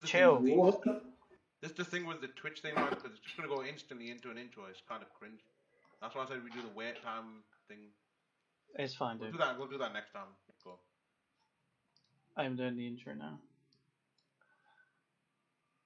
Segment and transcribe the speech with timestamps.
[0.00, 0.42] The Chill.
[0.42, 0.82] thing What?
[1.62, 4.30] This the thing with the Twitch thing, man, because it's just gonna go instantly into
[4.30, 4.64] an intro.
[4.70, 5.40] It's kind of cringe.
[6.00, 7.78] That's why I said we do the wait time thing.
[8.76, 9.38] It's fine, We'll dude.
[9.38, 9.58] do that.
[9.58, 10.28] We'll do that next time.
[10.64, 10.78] Go.
[12.36, 13.38] I'm doing the intro now.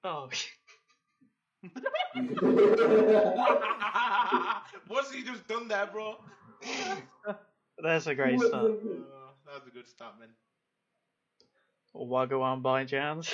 [0.03, 0.29] Oh,
[4.87, 6.15] What's he just done there, bro?
[7.83, 8.63] that's a great start.
[8.83, 10.29] the- Uh, that's a good start, man.
[11.95, 13.31] Wagwan Bhai Jaans.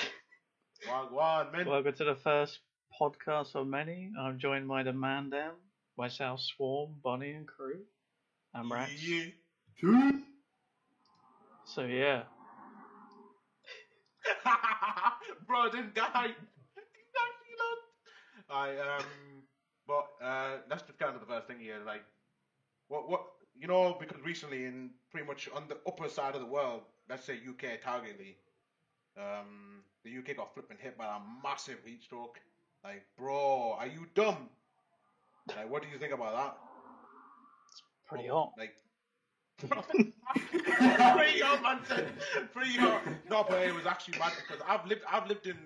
[0.87, 1.67] Wagwan, man.
[1.67, 2.59] Welcome to the first
[2.99, 4.11] podcast of many.
[4.19, 5.53] I'm joined by the man down,
[5.95, 7.81] myself, Swarm, Bonnie, and crew.
[8.55, 8.91] I'm Rax.
[9.03, 10.11] Yeah.
[11.65, 12.23] So yeah,
[15.47, 15.71] bro, guy.
[15.71, 16.27] This guy.
[18.49, 19.43] I um,
[19.87, 21.77] but uh, let's just get into the first thing here.
[21.85, 22.03] Like,
[22.87, 23.21] what what
[23.55, 23.95] you know?
[23.99, 27.81] Because recently, in pretty much on the upper side of the world, let's say UK
[27.81, 28.37] targetly,
[29.17, 32.39] um, the UK got flipping hit by a massive heat stroke.
[32.83, 34.49] Like, bro, are you dumb?
[35.55, 36.57] Like, what do you think about that?
[37.71, 38.51] It's pretty hot.
[38.57, 38.75] Like,
[41.13, 41.79] pretty hot, man.
[41.87, 42.07] Said
[42.53, 43.03] pretty hot.
[43.29, 45.57] No, but it was actually mad because I've lived, I've lived in,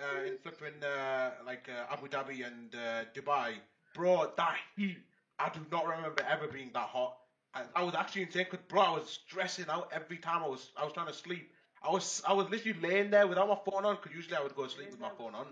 [0.00, 3.54] uh, in flipping uh, like uh, Abu Dhabi and uh, Dubai,
[3.94, 4.30] bro.
[4.36, 4.98] That heat,
[5.38, 7.16] I do not remember ever being that hot.
[7.54, 10.70] I, I was actually insane because, bro, I was stressing out every time I was,
[10.76, 11.50] I was trying to sleep.
[11.82, 14.54] I was, I was literally laying there without my phone on because usually I would
[14.54, 15.46] go to sleep with my phone on,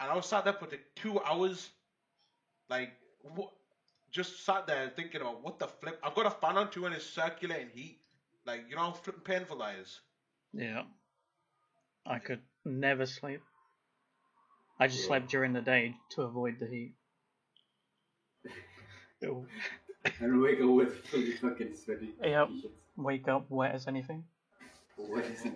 [0.00, 1.68] and I was sat there for like two hours,
[2.68, 2.90] like
[3.22, 3.50] what
[4.10, 5.98] just sat there thinking about what the flip.
[6.02, 7.98] I've got a fan on too and it's circulating heat.
[8.44, 10.00] Like, you know how flipping painful that is?
[10.52, 10.82] Yeah,
[12.06, 13.40] I could never sleep.
[14.80, 15.08] I just Yeah.
[15.08, 16.94] slept during the day to avoid the heat.
[20.20, 22.14] And wake up with fully fucking sweaty.
[22.22, 22.48] Yep.
[22.96, 24.24] Wake up wet as anything.
[25.08, 25.52] What is it?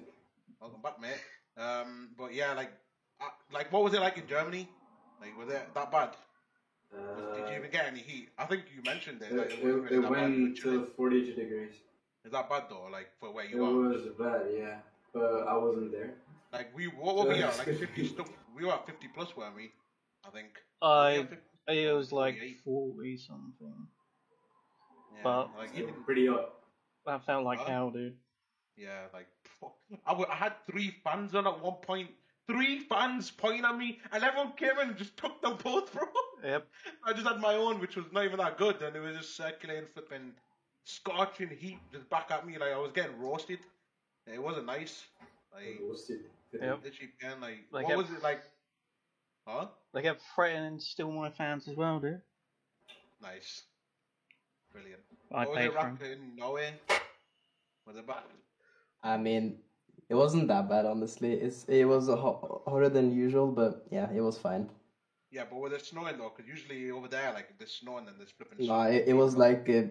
[0.61, 1.21] Welcome back, mate.
[1.57, 2.73] Um, but yeah, like,
[3.21, 4.69] uh, like what was it like in Germany?
[5.21, 6.11] Like, was it that bad?
[6.93, 8.29] Was- Did you Uh, even get any heat?
[8.39, 9.33] I think you mentioned it.
[9.33, 10.11] it, Like, it, it, really it that bad.
[10.11, 11.73] went to 42 degrees.
[12.25, 12.89] Is that bad though?
[12.91, 13.93] Like for where It you are?
[13.93, 14.79] It was bad, yeah.
[15.13, 16.15] But I wasn't there.
[16.53, 17.57] Like we, what were we at?
[17.59, 18.29] Like fifty stuff.
[18.57, 19.73] We were at fifty plus, weren't we?
[20.27, 20.49] I think.
[20.81, 22.57] I Yeah, 50 it was like 48.
[22.65, 23.75] forty something.
[25.15, 26.51] yeah, but- like So even pretty hot.
[27.07, 28.17] That felt like hell, dude.
[28.77, 29.27] Yeah, like
[30.07, 32.11] I, w- I had three fans on at one point.
[32.47, 36.03] Three fans pointing at me, and everyone came in and just took them both, bro.
[36.45, 36.67] Yep.
[37.03, 39.35] I just had my own, which was not even that good, and it was just
[39.35, 40.33] circulating, flipping,
[40.85, 42.59] scorching heat just back at me.
[42.59, 43.61] Like I was getting roasted.
[44.31, 45.05] It wasn't nice.
[45.55, 46.21] Like Roasted.
[46.53, 46.81] Yep.
[46.85, 48.43] literally, again, like, Like what a- was it like?
[49.49, 49.69] Huh?
[49.95, 52.21] They kept threatening to steal my fans as well, dude.
[53.23, 53.63] Nice,
[54.71, 55.01] brilliant.
[55.33, 55.93] I what was paid it for 'em.
[55.99, 56.75] rock in Norway?
[57.87, 58.23] Was it bad?
[59.05, 59.59] I mean,
[60.09, 61.35] it wasn't that bad, honestly.
[61.35, 64.71] It's it was a ho- hotter than usual, but yeah, it was fine.
[65.31, 66.33] Yeah, but with it snowing though?
[66.35, 68.67] Because usually over there, like there's snowing and there's flipping.
[68.67, 69.83] No, it, it was like uh,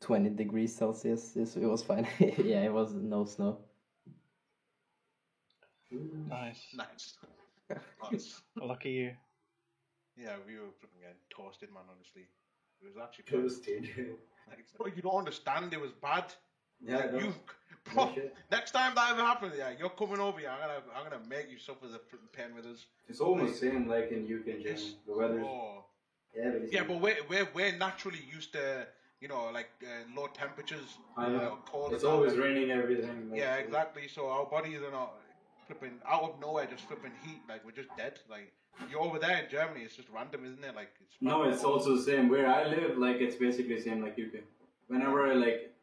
[0.00, 1.36] twenty degrees Celsius.
[1.36, 2.06] It's, it was fine.
[2.20, 3.58] yeah, it was no snow.
[5.90, 6.66] Nice.
[6.74, 7.16] nice.
[8.12, 8.42] nice.
[8.60, 9.16] Lucky you.
[10.16, 11.84] Yeah, we were flipping getting toasted, man.
[11.90, 12.26] Honestly,
[12.80, 13.88] it was actually Toasted.
[14.48, 15.72] Like, bro, you don't understand.
[15.72, 16.34] It was bad.
[16.84, 17.34] Yeah, Like, you,
[17.94, 18.14] bro,
[18.50, 20.50] next time that ever happens, yeah, you're coming over here.
[20.50, 22.00] I'm gonna, I'm gonna make you suffer the
[22.32, 22.86] pain with us.
[23.08, 24.94] It's almost same like in UK Germany.
[25.06, 25.84] The weather's oh.
[26.36, 28.86] yeah, but yeah, but we're, we're, we're naturally used to,
[29.20, 30.98] you know, like uh, low temperatures.
[31.16, 31.58] I you know.
[31.66, 33.30] cold it's always raining everything.
[33.30, 34.08] like, Yeah, exactly.
[34.08, 35.14] So our bodies are not
[35.66, 37.40] flipping out of nowhere, just flipping heat.
[37.48, 38.18] Like we're just dead.
[38.30, 38.52] Like
[38.90, 40.74] you're over there in Germany, it's just random, isn't it?
[40.74, 42.28] Like it's No, it's also the same.
[42.28, 44.42] Where I live, like it's basically the same like UK.
[44.88, 45.74] Whenever like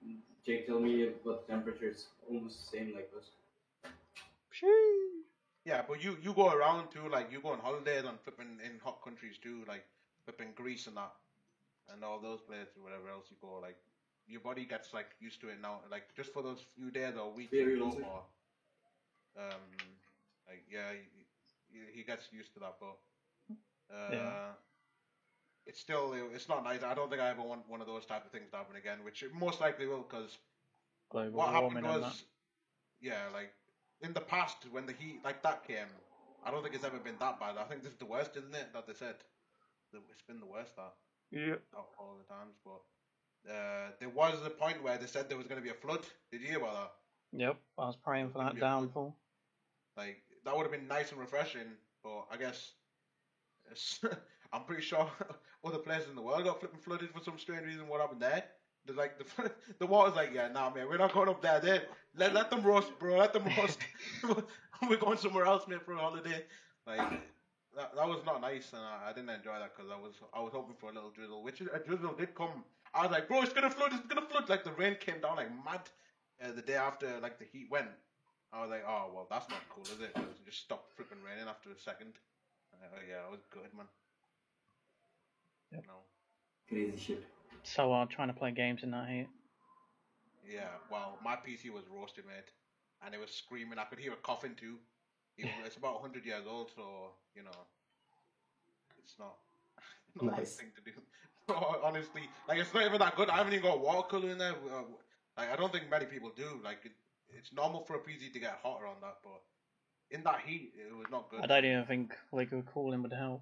[0.46, 3.32] Jake tell me what temperature, it's almost the same like us.
[5.66, 8.80] Yeah, but you you go around too, like you go on holidays and flipping in
[8.80, 9.84] hot countries too, like
[10.26, 11.12] flipping Greece and that,
[11.90, 13.78] and all those places, whatever else you go, like
[14.28, 15.82] your body gets like used to it now.
[15.90, 18.24] Like just for those few days or weeks Very you go for,
[19.38, 20.00] um,
[20.48, 21.08] like yeah, he,
[21.72, 22.96] he- he gets used to that, but
[23.94, 24.30] uh, Yeah.
[25.66, 26.84] It's still it's not nice.
[26.84, 29.00] I don't think I ever want one of those type of things to happen again,
[29.04, 30.38] which it most likely will, because
[31.10, 32.24] Global what warming happened was,
[33.02, 33.54] yeah, like
[34.02, 35.88] in the past when the heat like that came,
[36.46, 37.58] I don't think it's ever been that bad.
[37.58, 38.74] I think this is the worst, isn't it?
[38.74, 39.16] That they said
[39.94, 40.94] it's been the worst that
[41.32, 41.40] that.
[41.40, 41.62] Yep.
[41.98, 42.56] all the times.
[42.64, 45.74] But uh, there was a point where they said there was going to be a
[45.74, 46.06] flood.
[46.32, 47.40] Did you hear about that?
[47.40, 47.58] Yep.
[47.78, 48.62] I was praying for that Yeah.
[48.62, 49.16] downfall.
[49.98, 51.78] Like that would have been nice and refreshing.
[52.04, 52.72] But I guess
[53.72, 54.00] it's,
[54.56, 55.10] I'm pretty sure
[55.66, 57.88] other places in the world got flipping flooded for some strange reason.
[57.88, 58.44] What happened there?
[58.96, 61.60] Like the the water's like, yeah, nah, man, we're not going up there.
[61.60, 61.82] Then
[62.16, 63.18] let let them roast, bro.
[63.18, 63.80] Let them roast.
[64.90, 66.44] we're going somewhere else, man, for a holiday.
[66.88, 67.10] Like
[67.76, 70.40] that, that was not nice, and I, I didn't enjoy that because I was I
[70.40, 72.64] was hoping for a little drizzle, which a drizzle did come.
[72.94, 74.48] I was like, bro, it's gonna flood, it's gonna flood.
[74.48, 75.82] Like the rain came down like mad
[76.42, 77.90] uh, the day after, like the heat went.
[78.54, 80.16] I was like, oh well, that's not cool, is it?
[80.16, 82.14] It just stopped flipping raining after a second.
[82.72, 83.88] Uh, yeah, it was good, man.
[85.76, 85.86] Yep.
[85.88, 86.00] No.
[86.70, 87.24] Crazy shit.
[87.64, 89.28] So hard trying to play games in that heat.
[90.48, 92.52] Yeah, well, my PC was roasted, mate,
[93.04, 93.80] and it was screaming.
[93.80, 94.78] I could hear it coughing too.
[95.38, 97.66] It, it's about 100 years old, so you know,
[99.04, 99.36] it's not
[100.16, 100.56] not a Nice.
[100.56, 100.92] thing to do.
[101.84, 103.30] Honestly, like it's not even that good.
[103.30, 104.54] I haven't even got watercolor in there.
[104.54, 104.84] Uh,
[105.38, 106.62] like I don't think many people do.
[106.64, 106.92] Like it,
[107.30, 109.42] it's normal for a PC to get hotter on that, but
[110.12, 111.44] in that heat, it was not good.
[111.44, 113.42] I don't even think liquid cooling would help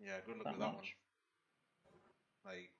[0.00, 0.84] Yeah, good luck that with that one.
[2.48, 2.72] Like,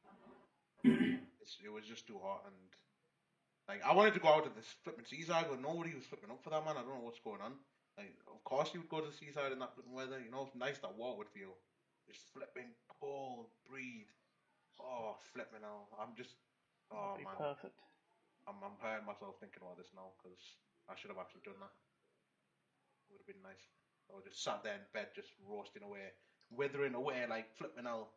[1.41, 2.57] it's, it was just too hot, and
[3.69, 6.41] like I wanted to go out to this flipping seaside, but nobody was flipping up
[6.43, 6.81] for that, man.
[6.81, 7.53] I don't know what's going on.
[8.01, 10.17] Like, of course you would go to the seaside in that flipping weather.
[10.17, 11.53] You know, it's nice that water would feel.
[12.09, 14.09] It's flipping cold, breathe.
[14.81, 15.93] Oh, flipping out.
[16.01, 16.33] I'm just,
[16.91, 17.77] oh man, perfect.
[18.49, 20.41] I'm I'm hurting myself thinking about this now because
[20.89, 21.75] I should have actually done that.
[23.13, 23.69] Would have been nice.
[24.09, 26.15] I would just sat there in bed, just roasting away,
[26.49, 28.09] withering away like flipping out.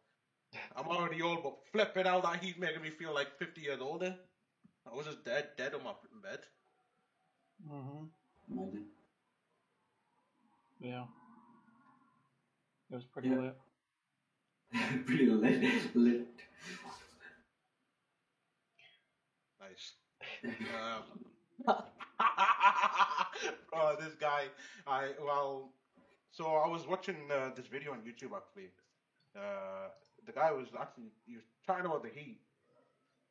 [0.76, 4.16] I'm already old, but flipping out that he's making me feel like 50 years older.
[4.86, 6.40] I was just dead, dead on my flipping bed.
[7.68, 8.06] hmm
[8.50, 8.86] Imagine.
[10.80, 11.06] Yeah.
[12.92, 13.36] It was pretty Yeah.
[13.36, 13.56] lit.
[15.06, 15.96] Pretty lit.
[15.96, 16.28] lit.
[19.60, 19.94] Nice.
[20.74, 21.04] Um,
[23.74, 24.50] oh, this guy.
[24.88, 25.72] I well,
[26.32, 28.70] so I was watching uh, this video on YouTube actually.
[29.36, 29.90] Uh,
[30.26, 32.40] the guy was actually he was chatting about the heat,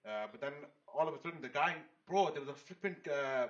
[0.06, 0.52] uh, but then
[0.92, 1.74] all of a sudden the guy,
[2.06, 3.46] bro, there was a flipping uh,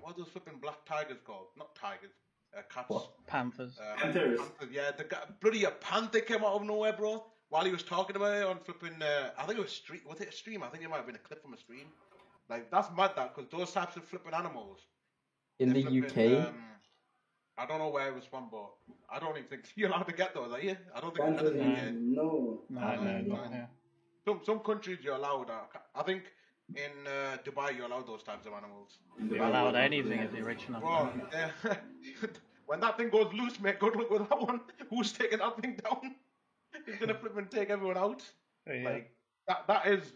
[0.00, 1.46] what are those flipping black tigers called?
[1.56, 2.10] Not tigers,
[2.56, 2.88] uh, cats.
[2.88, 3.10] What?
[3.26, 3.78] Panthers.
[3.78, 4.38] Uh, Panthers.
[4.38, 7.24] panther, yeah, the guy, bloody a panther came out of nowhere, bro.
[7.48, 10.00] While he was talking about it on flipping, uh, I think it was stream.
[10.08, 10.62] Was it a stream?
[10.62, 11.86] I think it might have been a clip from a stream.
[12.48, 14.78] Like that's mad, that because those types of flipping animals.
[15.58, 16.54] In the flipping, UK, Um,
[17.58, 18.68] I don't know where it was from, but
[19.10, 20.76] I don't even think you're allowed to get those, are you?
[20.94, 21.80] I don't think Panthers, anything Yeah.
[21.80, 21.92] here.
[21.92, 22.60] no.
[22.68, 23.66] no, no, no, no.
[24.26, 25.50] Some some countries you're allowed.
[25.50, 26.24] Uh, I think
[26.74, 28.98] in uh, Dubai you're allowed those types of animals.
[29.30, 30.82] You're allowed anything if you're rich enough.
[30.82, 31.74] Bro, uh,
[32.66, 34.60] when that thing goes loose, mate, good luck with that one.
[34.90, 36.16] Who's taking that thing down?
[36.84, 38.22] He's gonna flip and take everyone out.
[38.66, 38.82] Yeah.
[38.90, 39.12] Like
[39.46, 39.66] that.
[39.68, 40.12] That is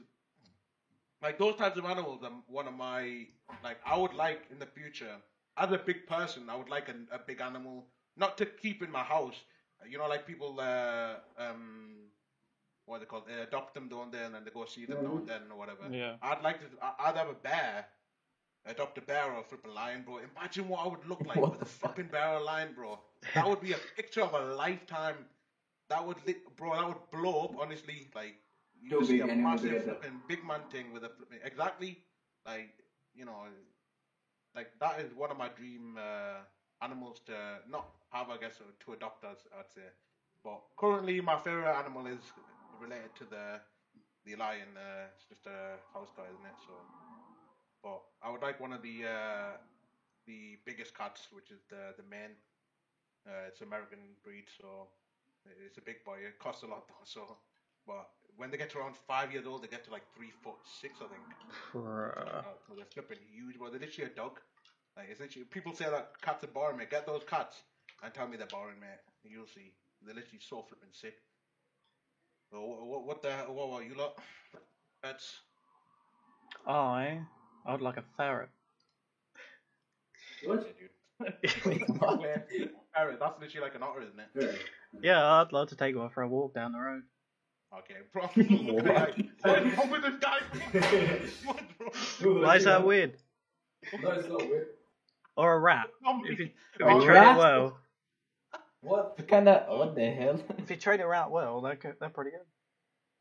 [1.23, 2.21] like those types of animals.
[2.25, 3.27] are one of my
[3.63, 3.79] like.
[3.87, 5.17] I would like in the future
[5.57, 6.49] as a big person.
[6.49, 7.87] I would like a, a big animal,
[8.17, 9.45] not to keep in my house.
[9.89, 10.59] You know, like people.
[10.61, 12.09] Uh, um,
[12.87, 13.27] what are they called?
[13.27, 14.23] They adopt them, don't they?
[14.25, 15.89] And then they go see them now and then or whatever.
[15.91, 16.15] Yeah.
[16.23, 16.67] I'd like to.
[16.83, 17.87] I- I'd have a bear.
[18.67, 20.19] Adopt a bear or flip a flipping lion, bro.
[20.19, 21.95] Imagine what I would look like What with a fuck?
[21.95, 22.99] flipping bear or lion, bro.
[23.35, 25.27] That would be a picture of a lifetime.
[25.89, 26.75] That would, lit, bro.
[26.75, 27.57] That would blow up.
[27.59, 28.37] Honestly, like
[28.81, 29.97] you Too see big a animal massive together.
[30.01, 31.99] flipping big man thing with a flipping exactly
[32.47, 32.71] like
[33.15, 33.45] you know,
[34.55, 36.41] like that is one of my dream uh,
[36.83, 39.25] animals to not have, I guess, to adopt.
[39.25, 39.89] As I'd say,
[40.45, 42.21] but currently my favorite animal is
[42.79, 43.61] related to the
[44.25, 44.77] the lion.
[44.77, 46.59] Uh, it's just a house guy, isn't it?
[46.67, 46.73] So,
[47.83, 49.57] but I would like one of the uh,
[50.27, 52.37] the biggest cats, which is the the Maine.
[53.27, 54.89] Uh, it's American breed, so
[55.67, 56.19] it's a big boy.
[56.27, 57.05] It costs a lot though.
[57.05, 57.39] So,
[57.87, 60.55] but when they get to around five years old, they get to like three foot
[60.81, 61.23] six, I think.
[61.73, 62.17] Bruh.
[62.17, 63.71] Uh, so they're flipping huge, bro.
[63.71, 64.41] They're literally a dog.
[64.97, 66.91] Like it's literally people say that cats are boring, mate.
[66.91, 67.57] Get those cats
[68.03, 69.01] and tell me they're boring, mate.
[69.25, 69.73] You'll see.
[70.05, 71.15] They're literally so flipping sick.
[72.51, 73.55] So what, what, what the hell?
[73.55, 74.19] What, what you lot?
[75.03, 75.37] Pets?
[76.67, 77.21] I,
[77.67, 78.49] I would like a ferret.
[80.45, 80.67] What?
[80.67, 81.65] Yeah, dude.
[81.67, 82.19] Wait, what?
[82.21, 82.47] Where-
[82.93, 84.59] Parrot, that's literally like an otter, isn't it?
[85.01, 87.03] Yeah, I'd love to take one for a walk down the road.
[87.79, 88.23] Okay, bro.
[88.25, 90.39] Like, what is wrong with this guy?
[91.45, 92.43] What's wrong?
[92.43, 93.17] Why is that weird?
[94.03, 94.67] No, it's not weird.
[95.37, 95.87] Or a rat.
[96.25, 96.51] If you, if
[96.81, 97.79] you train it well,
[98.83, 99.19] What?
[99.19, 100.41] what kind of what the hell?
[100.59, 102.41] if you train it rat well, they're good- they're pretty good.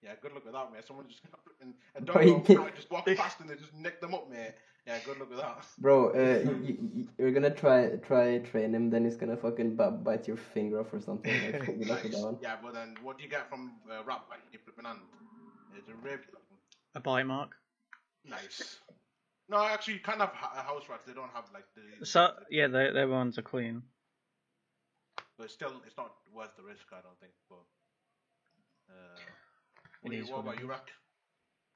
[0.02, 0.84] Yeah, good luck with that, mate.
[0.88, 1.22] Someone just
[1.62, 3.74] and a Bro, dog you or a can- cat just walk past and they just
[3.74, 4.54] nick them up, mate.
[4.88, 5.66] Yeah, good luck with that.
[5.78, 9.98] Bro, uh, you, you, you're gonna try try train him, then he's gonna fucking b-
[10.04, 11.32] bite your finger off or something.
[11.32, 12.38] Like, good luck with that.
[12.42, 14.26] Yeah, but then what do you get from uh, rap?
[14.30, 15.00] Like you flipping hand?
[15.78, 16.22] It's a rib.
[16.96, 17.52] A bite mark.
[18.26, 18.80] Nice.
[19.48, 21.06] No, actually, you kind of ha- house rats.
[21.06, 22.06] They don't have like the.
[22.06, 23.84] So yeah, they their ones are clean.
[25.38, 26.88] But still, it's not worth the risk.
[26.92, 27.34] I don't think.
[27.50, 27.58] But.
[28.90, 29.20] Uh,
[30.02, 30.68] what, do you- what what about it you.
[30.68, 30.90] Rack?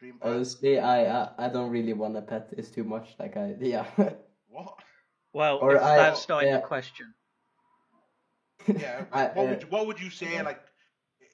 [0.04, 0.32] Dream pet?
[0.36, 2.50] Honestly, I, I I don't really want a pet.
[2.58, 3.16] It's too much.
[3.20, 3.86] Like I yeah.
[4.50, 4.76] What?
[5.34, 6.58] Well, Or if I- that's not in yeah.
[6.58, 7.14] the question.
[8.68, 9.06] Yeah.
[9.14, 10.62] I- what uh, would you, what would you say like,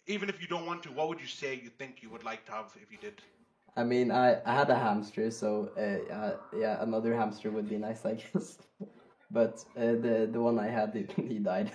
[0.08, 2.46] even if you don't want to, what would you say you think you would like
[2.46, 3.22] to have if you did?
[3.76, 7.78] I mean, I, I had a hamster, so uh, uh, yeah, another hamster would be
[7.78, 8.60] nice, I guess.
[9.32, 11.72] But uh, the the one I had, he, he died.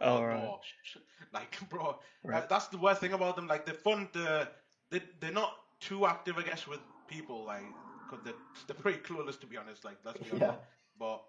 [0.00, 0.48] Oh, bro, right.
[0.82, 0.96] sh-
[1.32, 2.48] Like, bro, uh, Right.
[2.48, 3.46] that's the worst thing about them.
[3.46, 4.08] Like, they're fun.
[4.14, 4.48] To,
[4.90, 7.44] they they're not too active, I guess, with people.
[7.46, 7.76] Like,
[8.08, 8.34] because they're
[8.68, 9.84] they're pretty clueless, to be honest.
[9.84, 10.42] Like, let's be honest.
[10.42, 10.56] Yeah.
[10.98, 11.22] But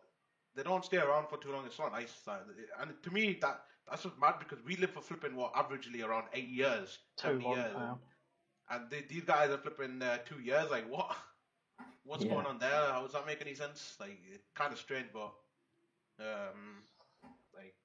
[0.55, 1.65] they don't stay around for too long.
[1.65, 2.27] It's not nice.
[2.79, 6.27] And to me, that that's just mad because we live for flipping what averagely around
[6.33, 6.99] eight years,
[7.41, 7.99] long years, now.
[8.69, 10.69] and they, these guys are flipping uh, two years.
[10.71, 11.15] Like, what?
[12.03, 12.33] What's Yeah.
[12.33, 12.91] going on there?
[12.91, 13.95] How does that make any sense?
[13.99, 15.33] Like, it's kind of strange, but
[16.19, 16.83] um,
[17.55, 17.75] like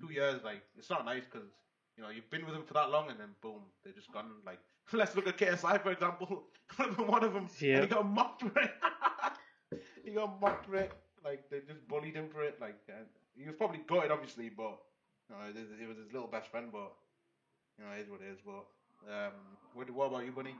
[0.00, 1.48] two years, like it's not nice because
[1.96, 4.30] you know you've been with them for that long, and then boom, they're just gone.
[4.46, 4.60] Like,
[4.96, 6.44] let's look at KSI for example.
[7.06, 7.76] One of them, Yeah.
[7.76, 8.70] and he got mocked for it.
[10.04, 10.92] he got mocked for it.
[11.24, 12.58] Like they just bullied him for it.
[12.60, 13.02] Like uh,
[13.36, 14.78] he was probably gutted, obviously, but
[15.28, 16.68] you know, it, it was his little best friend.
[16.72, 16.92] But
[17.78, 18.38] you know, it is what it is.
[18.44, 18.64] But
[19.12, 19.32] um,
[19.74, 20.54] what, what about you, Bunny?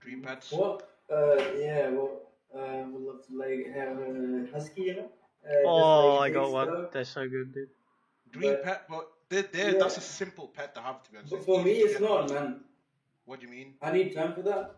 [0.00, 0.52] Dream pets?
[0.52, 2.20] Well, uh, yeah, well,
[2.54, 5.10] uh, would love to like have a husky, you know.
[5.46, 6.66] Uh, Oh, like, I got one.
[6.68, 6.90] stuff.
[6.92, 7.68] They're so good, dude.
[8.32, 9.78] Dream But- pet, but they they Yeah.
[9.78, 11.30] that's a simple pet to have to be honest.
[11.32, 12.60] But for me, it's not, man.
[13.24, 13.74] What do you mean?
[13.82, 14.76] I need time for that.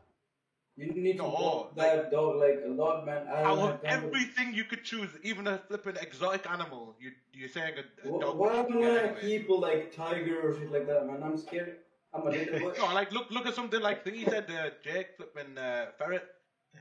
[0.77, 3.27] You need to No, walk like- that dog like a lot, man.
[3.29, 7.13] I don't Out have of everything you could choose, even a flipping exotic animal, you
[7.33, 8.37] you're saying a, a Wh- dog.
[8.37, 9.47] Why would am anyway.
[9.47, 11.23] gonna like tiger or shit like that, man?
[11.23, 11.77] I'm scared.
[12.13, 12.75] I'm a little boy.
[12.79, 16.25] No, like look look at something like he said uh, Jake flipping uh, ferret,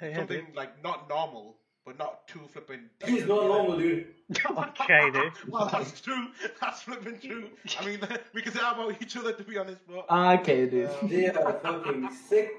[0.02, 2.90] Yeah, something like not normal, but not too flipping.
[3.06, 4.08] He's not normal, dude.
[4.50, 5.32] okay, dude.
[5.48, 6.28] well, that's true.
[6.60, 7.50] That's flipping true.
[7.80, 8.00] I mean,
[8.34, 10.06] we can say that about each other to be honest, but
[10.40, 10.90] okay, dude.
[10.90, 12.52] Um, They are fucking sick.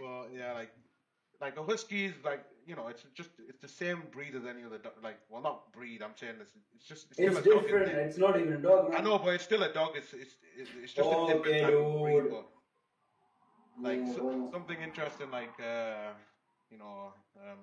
[0.00, 0.70] Well, yeah, like
[1.40, 4.64] like a husky is like you know it's just it's the same breed as any
[4.64, 4.92] other dog.
[5.02, 6.00] Like, well, not breed.
[6.02, 7.86] I'm saying it's it's just it's, It's still a different.
[7.86, 8.08] Dog, isn't?
[8.08, 9.00] It's not even a dog, man.
[9.00, 9.90] I know, but it's still a dog.
[9.96, 12.22] It's it's it's, it's just a different type of breed.
[12.30, 12.46] But
[13.82, 16.12] like Yeah, so, something interesting, like uh,
[16.74, 17.58] you know, um,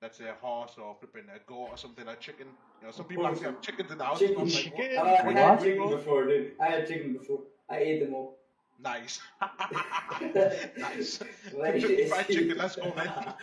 [0.00, 2.46] let's say a horse or flipping a goat or something, a chicken.
[2.80, 4.18] You know, some people actually have chickens in the house.
[4.18, 4.36] Chicken.
[4.38, 4.96] I'm like, Chicken.
[4.96, 5.06] what?
[5.06, 5.60] I, I had What?
[5.62, 6.52] chicken before, dude.
[6.60, 7.40] I had chicken before.
[7.68, 8.38] I ate them all.
[8.82, 9.20] Nice.
[10.78, 11.20] nice.
[11.56, 12.56] Like, Kentucky Fried chicken.
[12.58, 13.34] Let's go, man.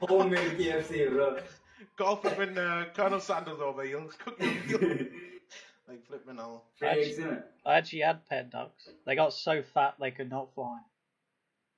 [0.02, 1.38] Homemade KFC, bro.
[1.96, 3.84] Call flipping uh, Colonel Sanders over.
[3.84, 5.06] He'll cook your meal.
[5.88, 6.66] like flipping all.
[6.78, 7.46] Three eggs in it.
[7.64, 8.88] I actually had pet ducks.
[9.06, 10.78] They got so fat they could not fly.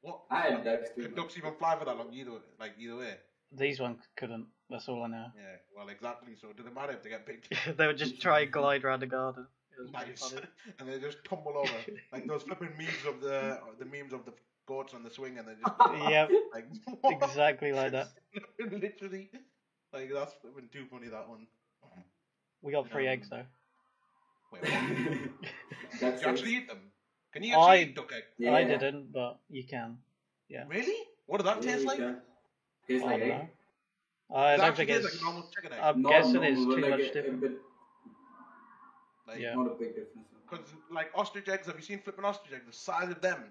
[0.03, 0.21] What?
[0.31, 1.03] I had ducks too.
[1.03, 2.13] Could ducks even fly for that long?
[2.13, 3.15] Either like either way.
[3.57, 4.47] These ones couldn't.
[4.71, 5.27] That's all I know.
[5.37, 5.57] Yeah.
[5.77, 6.35] Well, exactly.
[6.41, 7.49] So it doesn't matter if they get picked.
[7.77, 9.47] they would just try and glide around the garden.
[9.79, 10.35] It was pretty Nice.
[10.79, 11.73] and they just tumble over
[12.13, 14.33] like those flipping memes of the the memes of the
[14.67, 15.75] goats on the swing, and they just
[16.11, 16.67] Yep, like
[17.05, 18.09] exactly like that.
[18.59, 19.31] literally.
[19.93, 21.09] Like that's flipping too funny.
[21.09, 21.47] That one.
[22.63, 23.45] We got three Um, eggs though.
[24.53, 24.73] Wait, what?
[26.01, 26.92] That's you actually eat them?
[27.33, 28.25] Can you actually I- eat duck egg?
[28.39, 28.55] Yeah.
[28.55, 29.99] I didn't, but you can.
[30.49, 30.65] Yeah.
[30.69, 30.97] Really?
[31.27, 32.17] What does that Yeah, taste you like?
[32.89, 33.39] Tastes I like don't egg.
[33.39, 33.49] know.
[34.35, 35.15] I Does don't actually think taste it's.
[35.15, 35.81] like a normal chicken egg.
[35.83, 37.41] I'm Not guessing normal, it's too like much a, a different.
[37.41, 37.53] bit,
[39.29, 39.55] like, yeah.
[39.55, 40.29] not a big difference.
[40.49, 42.67] Because like ostrich eggs, have you seen flipping ostrich eggs?
[42.67, 43.45] The size of them,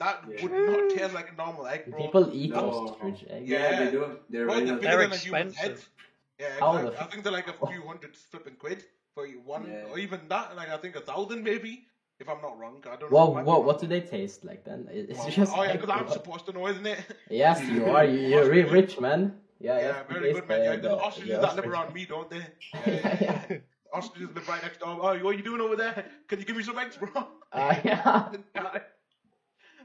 [0.00, 0.42] that Yeah.
[0.42, 1.98] would not taste like a normal egg, bro.
[2.02, 2.70] People eat No.
[2.70, 3.48] ostrich eggs.
[3.48, 3.84] Yeah, Yeah.
[3.84, 4.18] they do.
[4.28, 5.70] They're Bro, they're They're than human head.
[5.72, 5.90] expensive.
[6.38, 6.98] Yeah, How exactly.
[6.98, 8.84] I think they're like a few hundred flipping quid
[9.14, 9.84] for one, Yeah.
[9.90, 10.56] or even that.
[10.56, 11.86] Like I think a thousand maybe,
[12.22, 12.82] if I'm not wrong.
[12.90, 13.10] I don't.
[13.12, 14.88] Well, Might be what what do they taste like then?
[14.90, 17.00] It's Well, just oh yeah, egg, because I'm supposed to know, isn't it?
[17.28, 18.04] Yes, you are.
[18.04, 19.34] You, you're really rich, man.
[19.60, 20.62] Yeah, you Yeah, very good man.
[20.64, 22.44] Yeah, the- the the- ostriches that live around me, don't they?
[22.86, 23.16] yeah,
[23.50, 23.56] yeah.
[23.92, 24.88] Ostriches live right next door.
[24.88, 26.06] Oh, what are you doing over there?
[26.28, 27.10] Can you give me some eggs, bro?
[27.52, 28.30] Uh, yeah.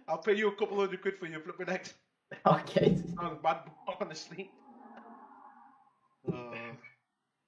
[0.08, 1.94] I'll pay you a couple hundred quid for your flipping eggs.
[2.46, 2.96] Okay.
[3.20, 3.58] Sounds bad,
[4.00, 4.50] honestly.
[6.32, 6.52] Uh,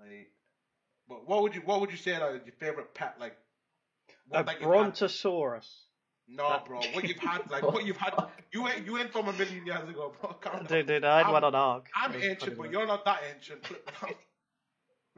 [0.01, 0.27] like,
[1.07, 3.15] but what would you what would you say like, your favorite pet?
[3.19, 3.37] Like,
[4.31, 4.69] A what that you've had?
[4.69, 5.85] brontosaurus.
[6.27, 6.79] No, bro.
[6.93, 7.49] What you've had?
[7.49, 8.13] Like, what you've had?
[8.51, 10.33] You ain't you ain't from a million years ago, bro.
[10.41, 10.65] Calm down.
[10.65, 11.87] Dude, dude, I had I'm- one on Ark.
[11.95, 13.65] I'm ancient, but you're not that ancient.
[13.65, 14.15] Flip that.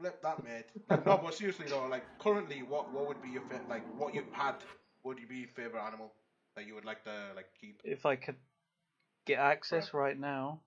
[0.00, 0.64] Flip mate.
[0.88, 4.14] Like, no, but seriously though, like currently, what what would be your fa- like what
[4.14, 4.56] you've had?
[5.04, 6.12] Would you be your favorite animal
[6.56, 7.80] that you would like to like keep?
[7.84, 8.36] If I could
[9.26, 10.60] get access right now.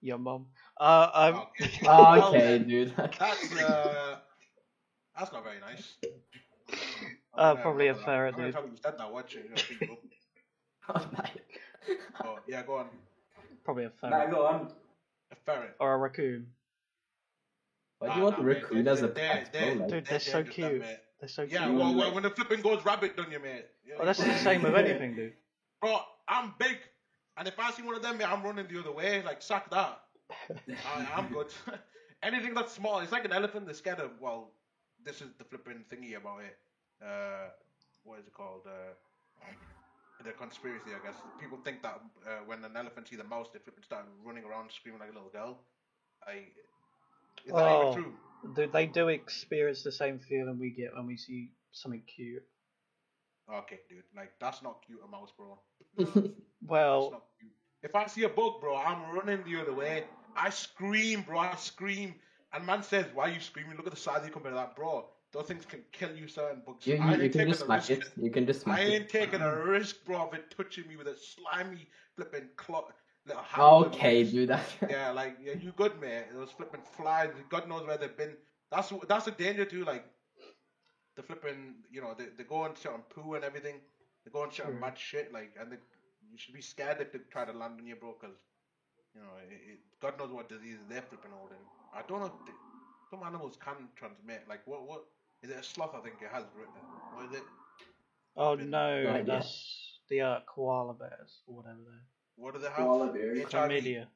[0.00, 0.46] Your mom.
[0.78, 1.34] Uh, I'm.
[1.36, 1.80] Okay.
[1.86, 2.94] Oh, Well, okay, dude.
[2.96, 4.18] That's uh,
[5.18, 5.96] that's not very nice.
[7.36, 8.82] Uh, I'm probably gonna- a ferret, I'm gonna dude.
[8.82, 9.10] tell you now.
[9.12, 9.34] Watch.
[9.34, 9.90] You're gonna beat
[10.88, 11.30] oh, my.
[12.24, 12.88] Oh, yeah, go on.
[13.64, 14.10] Probably a ferret.
[14.12, 14.30] Nah, ferret.
[14.34, 14.72] go on.
[15.32, 15.74] A ferret.
[15.80, 16.46] Or a raccoon.
[17.98, 19.52] Why do Nah, you want nah, a mate, raccoon they're- as a they're- pet?
[19.52, 19.80] they're- bro?
[19.84, 21.00] Like, Dude, they're so dangerous, that, cute.
[21.20, 21.78] They're so Yeah, cute.
[21.78, 23.66] well, well, when the flipping goes rabbit done you, mate.
[23.86, 25.34] Yeah, Oh, that's the same with anything, dude.
[25.80, 26.78] Bro, I'm big,
[27.36, 29.22] and if I see one of them, mate, I'm running the other way.
[29.22, 30.00] Like, sack that.
[30.50, 31.48] I, I'm good.
[32.22, 33.66] Anything that's small, it's like an elephant.
[33.66, 34.10] They're scared of.
[34.20, 34.50] Well,
[35.04, 36.56] this is the flipping thingy about it.
[37.04, 37.50] Uh,
[38.04, 38.62] what is it called?
[38.66, 38.94] Uh,
[40.24, 41.16] the conspiracy, I guess.
[41.40, 44.70] People think that uh, when an elephant sees a mouse, they flipping start running around
[44.72, 45.58] screaming like a little girl.
[46.26, 46.48] I.
[47.44, 47.92] Is that Oh.
[47.92, 48.14] even true?
[48.54, 52.42] Do they do experience the same feeling we get when we see something cute?
[53.52, 54.04] Okay, dude.
[54.16, 55.58] Like that's not cute, a mouse, bro.
[56.66, 57.22] Well.
[57.82, 60.04] If I see a bug, bro, I'm running the other way.
[60.34, 61.38] I scream, bro.
[61.40, 62.14] I scream.
[62.54, 63.76] And man says, "Why are you screaming?
[63.76, 65.06] Look at the size of you compared to that, bro.
[65.34, 66.86] Those things can kill you, certain bugs.
[66.86, 68.06] You, I you, you can just smash risk.
[68.06, 68.22] it.
[68.22, 68.82] You can just smash it.
[68.82, 69.62] I ain't taking a uh-huh.
[69.62, 72.84] risk, bro, of it touching me with a slimy flipping claw.
[73.58, 74.50] Okay, dude.
[74.50, 74.64] That...
[74.88, 76.26] Yeah, like yeah, you good, mate.
[76.32, 78.36] Those flipping flies, God knows where they've been.
[78.70, 79.84] That's that's a danger too.
[79.84, 80.04] Like
[81.16, 83.80] the flipping, you know, they they go and shit on poo and everything.
[84.24, 84.96] They go and shit on mad mm-hmm.
[84.98, 85.32] shit.
[85.32, 85.76] Like, and they,
[86.30, 88.36] you should be scared if they try to land on you, bro, because
[89.14, 91.58] you know, it, it, God knows what diseases they're flipping holding.
[91.92, 92.32] I don't know.
[92.46, 92.52] They,
[93.10, 94.44] some animals can transmit.
[94.48, 95.04] Like, what what
[95.44, 95.58] is it?
[95.58, 96.74] A sloth, I think it has written.
[96.74, 97.16] it.
[97.16, 97.44] What is it?
[98.36, 102.06] oh been- no, No that's the uh, koala bears or whatever they're.
[102.36, 102.76] What do they have?
[102.76, 103.38] Koala bears.
[103.38, 103.50] HIV.
[103.52, 104.06] Chlamydia.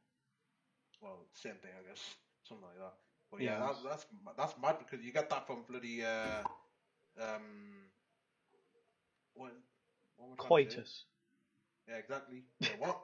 [1.00, 2.02] Well, same thing, I guess.
[2.42, 2.94] Something like that.
[3.30, 3.66] But yeah, Yeah.
[3.66, 4.06] that's that's
[4.36, 6.42] that's mad because you get that from bloody uh
[7.20, 7.46] um
[9.34, 9.52] what
[10.16, 10.76] what am I trying to say?
[10.76, 11.04] Coitus.
[11.88, 12.42] Yeah, exactly.
[12.60, 12.98] Yeah, what?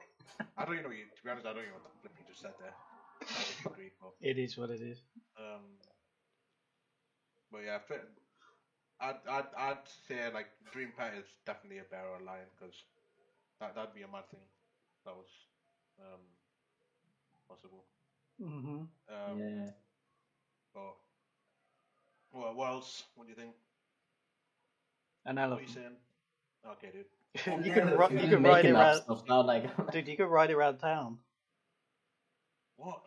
[0.58, 0.90] I don't even know.
[0.96, 2.74] You, to be honest, I don't even know what the flip you just said there.
[3.22, 4.98] I disagree, but, It is what it is.
[5.38, 5.78] um,
[7.54, 8.02] but yeah, fit,
[9.00, 12.75] I'd I'd I'd say like dream pet is definitely a bear or a lion because
[13.61, 14.42] that that'd be a mad thing.
[15.04, 15.30] That was
[16.00, 16.23] um
[17.49, 17.84] possible.
[18.42, 19.70] hmm Um, Yeah.
[20.75, 20.94] But
[22.32, 23.04] well, what else?
[23.14, 23.54] What do you think?
[25.25, 25.70] An What are you elephant.
[25.70, 25.96] saying?
[26.73, 27.06] Okay, dude.
[27.66, 29.02] you can ri- You're can ride it around.
[29.02, 31.18] stuff now, like, Dude, you can ride it around town.
[32.76, 33.02] What?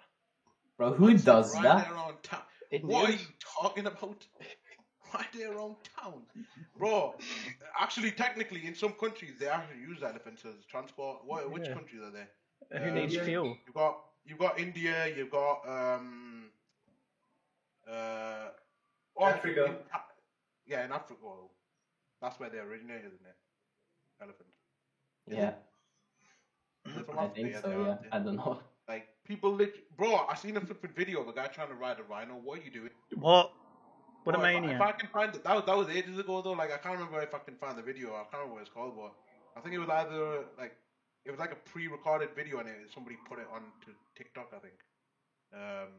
[0.77, 1.87] bro, who does that?
[1.87, 2.46] it around town.
[2.71, 4.25] In What are you talking about?
[5.13, 6.23] Ride it around town,
[6.77, 7.15] bro.
[7.79, 11.23] Actually, technically, in some countries they actually use elephants as transport.
[11.23, 11.49] What?
[11.49, 11.73] Which Yeah.
[11.73, 12.27] countries are they?
[12.79, 13.23] Who Uh, needs yeah.
[13.23, 13.57] fuel?
[13.65, 15.07] You've got you've got India.
[15.15, 16.51] You've got um
[17.87, 18.49] uh
[19.15, 19.65] oh, Africa.
[19.65, 19.77] in-
[20.65, 21.21] yeah, in Africa.
[21.23, 21.51] Well,
[22.21, 23.37] that's where they originated, isn't it?
[24.21, 24.49] Elephant.
[25.25, 25.53] Yeah,
[26.85, 27.67] They're from I Africa, think yeah, so.
[27.69, 28.09] they are, Yeah.
[28.11, 28.59] I don't know.
[29.27, 30.25] Like people, lit- bro.
[30.29, 32.35] I seen a flipping video of a guy trying to ride a rhino.
[32.35, 32.89] What are you doing?
[33.15, 33.51] What?
[34.23, 36.17] What a Bro, if I- If I can find it, that was, that was ages
[36.17, 36.53] ago though.
[36.53, 38.09] Like I can't remember if I can find the video.
[38.13, 39.13] I can't remember what it's called, but
[39.57, 40.75] I think it was either like
[41.25, 44.49] it was like a pre-recorded video and it, somebody put it on to TikTok.
[44.55, 44.75] I think.
[45.53, 45.93] Um,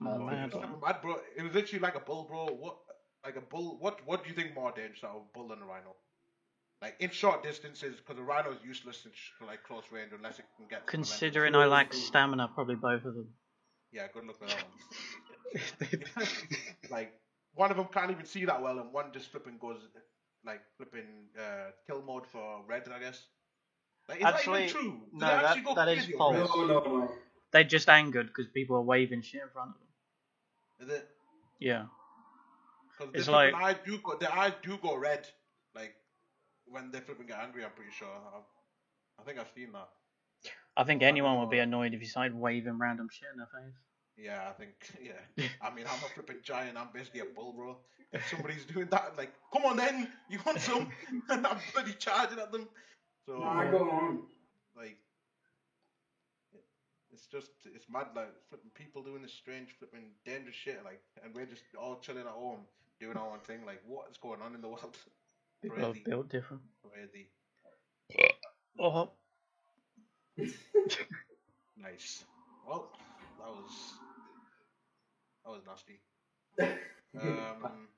[0.00, 0.42] Oh, but it man.
[0.44, 1.20] was flipping mad, bro.
[1.36, 2.46] It was literally like a bull, bro.
[2.46, 2.76] What,
[3.24, 3.76] like a bull?
[3.78, 5.94] What, what do you think more dangerous out of a bull than a rhino?
[6.82, 10.38] Like in short distances, because the rhino is useless in sh- like close range unless
[10.38, 10.86] it can get.
[10.86, 13.28] Considering I lack stamina, probably both of them.
[13.92, 14.64] Yeah, good luck with that
[16.10, 16.26] one.
[16.90, 17.12] like
[17.54, 19.78] one of them can't even see that well, and one just flipping goes
[20.44, 23.22] like flipping uh, kill mode for red, I guess.
[24.08, 25.00] Like, is Actually, that even true?
[25.14, 26.50] No, that- that is false.
[26.54, 27.12] No, no, no.
[27.52, 30.88] They're just angered because people are waving shit in front of them.
[30.88, 31.08] Is it?
[31.60, 31.84] Yeah.
[32.98, 35.30] Because It's the like- eyes do go, the eyes do go red, like
[36.66, 37.64] when they flipping get angry.
[37.64, 38.08] I'm pretty sure.
[38.08, 38.40] I,
[39.20, 39.88] I think I've seen that.
[40.76, 43.74] I think anyone would be annoyed if you started waving random shit in their face.
[44.16, 44.74] Yeah, I think.
[45.02, 45.46] Yeah.
[45.62, 46.76] I mean, I'm a flipping giant.
[46.76, 47.76] I'm basically a bull, bro.
[48.12, 50.88] If somebody's doing that, like, come on then, you want some?
[51.30, 52.68] and I'm bloody charging at them.
[53.26, 53.38] So.
[53.38, 54.22] Nah, go on.
[54.76, 54.98] like
[57.14, 61.32] it's just it's mad like flipping people doing this strange flipping dangerous shit like and
[61.34, 62.60] we're just all chilling at home
[63.00, 64.96] doing our own thing like what is going on in the world
[65.64, 66.62] People are built different.
[66.82, 67.28] crazy
[68.78, 69.10] Oh,
[71.76, 72.24] nice.
[72.66, 72.90] Well
[73.38, 73.92] that was
[75.44, 76.00] that was nasty.
[77.16, 77.88] Um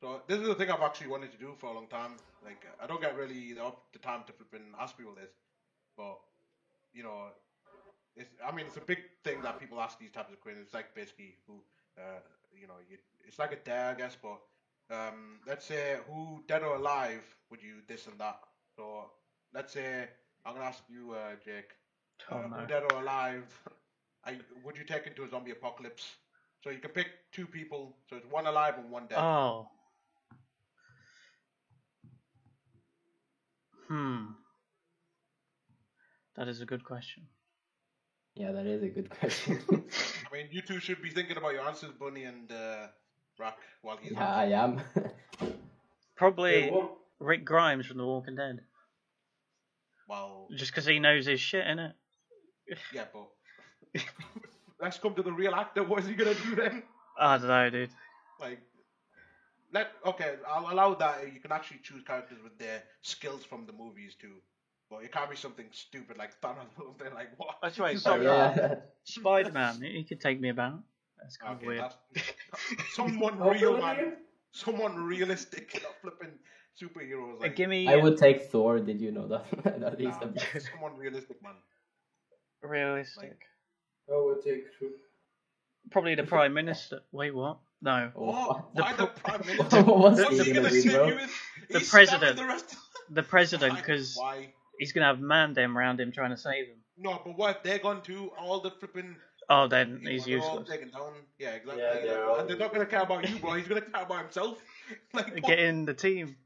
[0.00, 2.12] so this is the thing I've actually wanted to do for a long time.
[2.44, 5.30] Like I don't get really the, up the time to flipping ask people this
[5.96, 6.18] but
[6.92, 7.28] you know
[8.16, 10.66] it's I mean it's a big thing that people ask these types of questions.
[10.66, 11.54] It's like basically who
[11.98, 12.20] uh
[12.58, 14.38] you know you, it's like a dare I guess, but
[14.90, 18.40] um let's say who dead or alive would you this and that.
[18.76, 19.10] So
[19.54, 20.08] let's say
[20.44, 21.70] I'm gonna ask you uh Jake,
[22.30, 22.56] oh uh, no.
[22.56, 23.44] who dead or alive
[24.26, 26.16] I, would you take into a zombie apocalypse?
[26.64, 29.18] So you can pick two people, so it's one alive and one dead.
[29.20, 29.68] Oh.
[33.88, 34.24] Hmm.
[36.36, 37.28] That is a good question.
[38.34, 39.60] Yeah, that is a good question.
[39.70, 42.88] I mean you two should be thinking about your answers, Bunny and uh
[43.38, 44.80] Rack while he's yeah, I am.
[46.16, 46.86] Probably Yeah.
[47.20, 48.60] Rick Grimes from The Walking Dead.
[50.08, 51.92] well Just because he knows his shit, innit?
[52.92, 54.02] Yeah, but
[54.80, 55.82] let's come to the real actor.
[55.84, 56.82] What is he gonna do then?
[57.18, 57.90] I don't know, dude.
[58.40, 58.60] Like,
[59.72, 61.32] let okay, I'll allow that.
[61.32, 64.34] You can actually choose characters with their skills from the movies too.
[64.90, 66.66] But it can't be something stupid like Thanos.
[66.98, 67.56] They're like, what?
[67.62, 68.74] That's right, So, so- yeah.
[69.04, 70.80] Spider Man, he could take me about.
[71.20, 71.80] That's kind of weird.
[71.80, 71.96] that's
[72.94, 74.02] someone real, old are you?
[74.02, 74.16] man.
[74.52, 76.38] Someone realistic, not flipping
[76.80, 77.36] superheroes.
[77.36, 78.78] Uh, Like, give me I would take Thor.
[78.78, 79.44] Did you know that?
[79.80, 81.54] that he's nah, the someone realistic, man.
[82.62, 83.38] realistic.
[84.10, 84.90] I would take two.
[85.90, 87.00] Probably the Prime Minister.
[87.12, 87.58] Wait, what?
[87.82, 88.10] No.
[88.16, 88.74] Oh, What?
[88.74, 89.82] The Why the prime minister?
[89.82, 91.06] What's What's he he gonna gonna be, send bro?
[91.08, 91.18] you?
[91.70, 92.36] The He's president.
[92.36, 92.76] The rest
[93.10, 94.18] The President, because
[94.78, 96.76] he's going to have man them around him trying to save him.
[96.98, 99.16] No, but what if they're gone to all the flipping
[99.48, 100.68] Oh, then you he's know, useless.
[100.68, 100.90] taken.
[101.38, 101.82] Yeah, exactly.
[101.82, 103.52] Yeah, they're all- and they're not gonna care about you, bro.
[103.54, 104.60] He's gonna care about himself.
[105.12, 105.42] like, what?
[105.44, 106.36] Get in the team.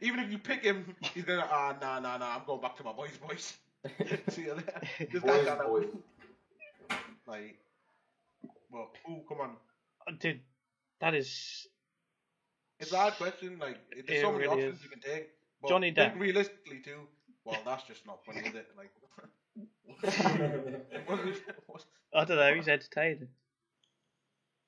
[0.00, 2.36] even if you pick him, he's gonna ah nah nah nah.
[2.36, 3.54] I'm going back to my boys' boys.
[4.28, 4.80] See you later.
[5.12, 5.86] This Boys, got boys.
[7.26, 7.58] like,
[8.70, 9.56] well, ooh, come on.
[10.08, 10.40] Oh, Dude,
[11.00, 11.66] that is.
[12.78, 13.58] It's a hard question.
[13.58, 14.84] Like, there's It so many really options is.
[14.84, 15.30] you can take.
[15.62, 16.20] But Johnny think Depp.
[16.20, 17.08] realistically too.
[17.44, 18.66] Well, that's just not funny, is it?
[18.76, 19.30] Like, what, what,
[22.14, 23.28] I don't know, he's entertaining.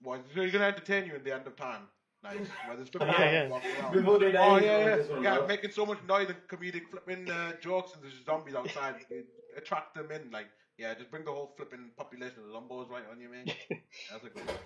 [0.02, 1.82] what, so you're gonna entertain you in the end of time?
[2.22, 2.46] Nice.
[2.66, 3.48] Where there's flipping Yeah, yeah.
[3.48, 3.92] walking around.
[3.92, 5.46] Before they die, Oh yeah, yeah, yeah.
[5.46, 8.96] Making so much noise and comedic flipping uh, jokes and there's zombies outside.
[9.10, 10.30] It attract them in.
[10.30, 10.46] Like,
[10.78, 13.46] yeah, just bring the whole flipping population of zombos right on you, man.
[14.10, 14.56] That's a good one.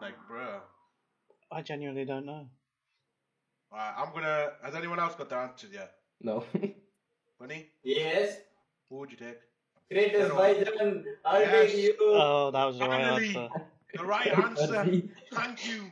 [0.00, 0.60] Like, bruh.
[1.50, 2.48] I genuinely don't know.
[3.72, 4.50] Alright, I'm gonna.
[4.64, 5.92] Has anyone else got their answers yet?
[6.20, 6.44] no.
[7.40, 8.36] Bunny, Yes.
[8.92, 9.38] Who would you take?
[9.90, 11.02] Greatest Hello.
[11.24, 11.72] I'll Yes.
[11.72, 11.94] take you.
[12.00, 13.48] Oh, that was the right answer.
[13.94, 15.02] The right answer.
[15.32, 15.90] Thank you.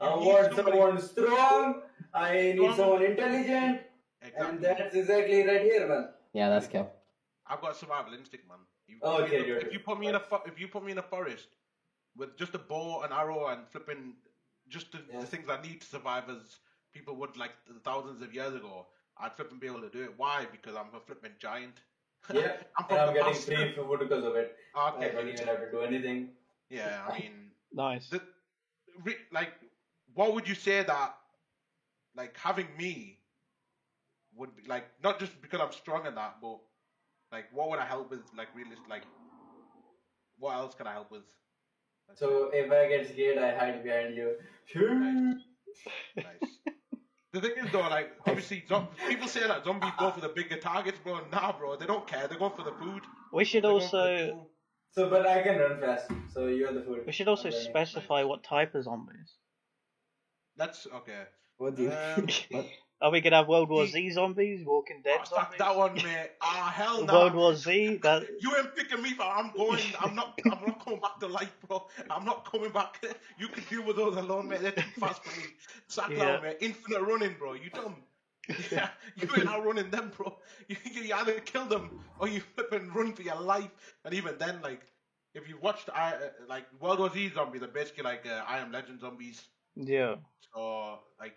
[0.00, 1.82] I want someone strong.
[2.12, 2.76] I need Strong.
[2.76, 3.80] someone intelligent.
[4.20, 4.46] Exactly.
[4.48, 6.08] And that's exactly right here, man.
[6.34, 6.92] yeah, that's cap.
[7.46, 8.58] I've got survival instinct, man.
[8.88, 10.92] You, Okay, if, you, you're- if you put me in a if you put me
[10.92, 11.48] in a forest
[12.16, 14.14] with just a bow, an arrow, and flipping
[14.68, 15.20] just the, Yeah.
[15.20, 16.42] the things I need to survive as
[16.92, 17.52] people would like
[17.84, 18.86] thousands of years ago,
[19.18, 20.12] I'd flipping be able to do it.
[20.16, 20.46] Why?
[20.50, 21.80] Because I'm a flipping giant.
[22.32, 22.52] Yeah.
[22.78, 23.46] I'm And I'm getting past.
[23.46, 24.56] free food because of it.
[24.76, 26.30] Okay, I don't even have to do anything.
[26.70, 27.02] yeah.
[27.08, 28.08] I mean, Nice.
[28.10, 28.20] the,
[29.04, 29.52] re, like,
[30.14, 31.14] what would you say that,
[32.14, 33.18] like, having me
[34.36, 36.58] would be like not just because I'm strong in that, but
[37.32, 38.22] like, what would I help with?
[38.34, 39.04] Like, realist, like,
[40.38, 41.22] what else can I help with?
[42.14, 44.36] So if I get scared, I hide behind you.
[46.16, 46.38] Nice.
[47.34, 50.56] The thing is though, like obviously, zom- people say that zombies go for the bigger
[50.56, 51.18] targets, bro.
[51.32, 52.28] Nah, bro, they don't care.
[52.28, 53.02] They're going for the food.
[53.32, 54.50] We should They're going for the also.
[54.92, 56.12] So, but I can run fast.
[56.32, 57.00] So you're the food.
[57.04, 59.32] we should also I'm specify what type of zombies.
[60.56, 61.24] Let's okay.
[61.56, 61.90] What do you?
[61.90, 62.66] Um, what?
[63.04, 65.58] Are we gonna have World War Z zombies, Walking Dead Oh, zombies?
[65.58, 66.30] that one, mate.
[66.40, 67.12] Ah, hell no.
[67.12, 67.98] World War Z.
[68.02, 69.94] That You ain't picking me, but I'm going.
[70.00, 70.40] I'm not.
[70.50, 71.86] I'm not coming back to life, bro.
[72.10, 73.04] I'm not coming back.
[73.38, 74.62] You can deal with those alone, mate.
[74.62, 75.54] They're too fast for me.
[75.88, 76.16] Sack Yeah.
[76.16, 76.58] down, mate.
[76.60, 77.54] Infinite running, bro.
[77.54, 78.04] You dumb.
[78.70, 80.38] Yeah, you ain't outrunning them, bro.
[80.68, 83.96] You, you either kill them or you flip and run for your life.
[84.04, 84.86] And even then, like,
[85.34, 88.58] if you watched, I uh, like World War Z zombies are basically like uh, I
[88.58, 89.48] Am Legend zombies.
[89.76, 90.16] yeah.
[90.54, 91.36] So like,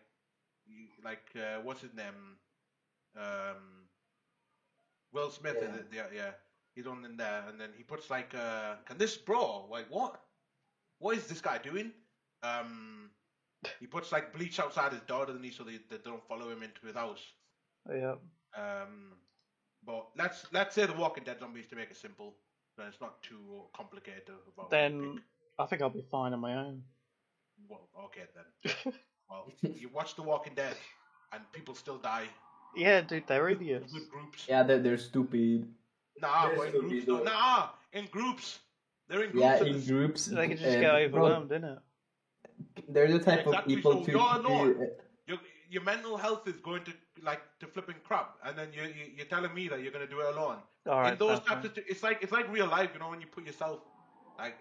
[0.70, 2.38] you, like uh, what's his name?
[3.16, 3.88] Um,
[5.14, 5.58] Will Smith.
[5.62, 5.70] Yeah.
[5.70, 5.88] Is it?
[5.94, 6.32] Yeah, yeah.
[6.76, 9.66] He's on in there, and then he puts like, uh, "Can this bro?
[9.70, 10.22] Like what?
[11.00, 11.92] What is this guy doing?"
[12.44, 13.10] Um,
[13.80, 16.62] he puts like bleach outside his door, doesn't he, so they, they don't follow him
[16.62, 17.24] into his house.
[17.90, 18.16] Yeah.
[18.56, 19.14] Um,
[19.86, 22.36] but let's let's say the Walking Dead zombies to make it simple,
[22.78, 24.70] then it's not too complicated about.
[24.70, 25.22] Then.
[25.60, 26.84] I think I'll be fine on my own.
[27.68, 28.94] well, okay then.
[29.30, 30.76] Well, you watch The Walking Dead,
[31.34, 32.26] and people still die.
[32.76, 33.92] Yeah, dude, they're idiots.
[33.94, 34.46] Good groups.
[34.48, 35.68] Yeah, they're, they're stupid.
[36.22, 37.06] Nah, They're in stupid, groups.
[37.06, 37.18] though.
[37.18, 37.24] though.
[37.24, 38.60] Nah, in groups.
[39.08, 39.44] They're in groups.
[39.44, 40.26] Yeah, in it's- groups.
[40.26, 41.80] They can just uh, get bro, overwhelmed, innit?
[42.90, 44.12] They're the type Exactly, of people so to.
[44.12, 44.76] you're to alone.
[44.82, 44.86] uh,
[45.28, 45.38] your,
[45.70, 49.26] your mental health is going to like to flipping crap, and then you, you you're
[49.26, 50.58] telling me that you're gonna do it alone.
[50.88, 51.14] All right.
[51.14, 53.28] in those fair types of, it's like it's like real life, you know, when you
[53.28, 53.80] put yourself
[54.38, 54.56] like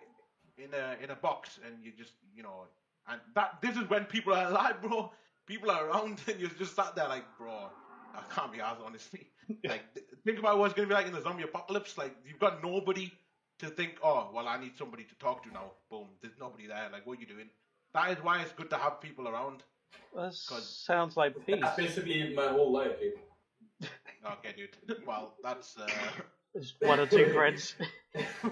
[0.58, 2.64] in a in a box and you just you know,
[3.08, 5.12] and that this is when people are alive, bro.
[5.46, 7.68] People are around and you're just sat there like, bro,
[8.14, 9.28] I can't be asked honestly.
[9.64, 11.96] like th- think about what it's gonna be like in the zombie apocalypse.
[11.96, 13.12] Like you've got nobody
[13.60, 15.72] to think, oh, well, I need somebody to talk to now.
[15.90, 16.88] Boom, there's nobody there.
[16.92, 17.48] Like, what are you doing?
[17.94, 19.62] That is why it's good to have people around.
[20.14, 21.58] That 'cause- sounds like peace.
[21.60, 22.98] That's basically my whole life.
[23.00, 23.14] dude.
[24.38, 25.06] Okay, dude.
[25.06, 25.86] Well, that's uh,
[26.58, 27.76] Just one or two friends.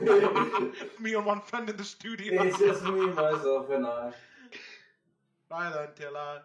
[1.00, 2.42] me and one friend in the studio.
[2.44, 4.12] it's just me, myself, and I.
[5.54, 6.42] Bye then, Taylor.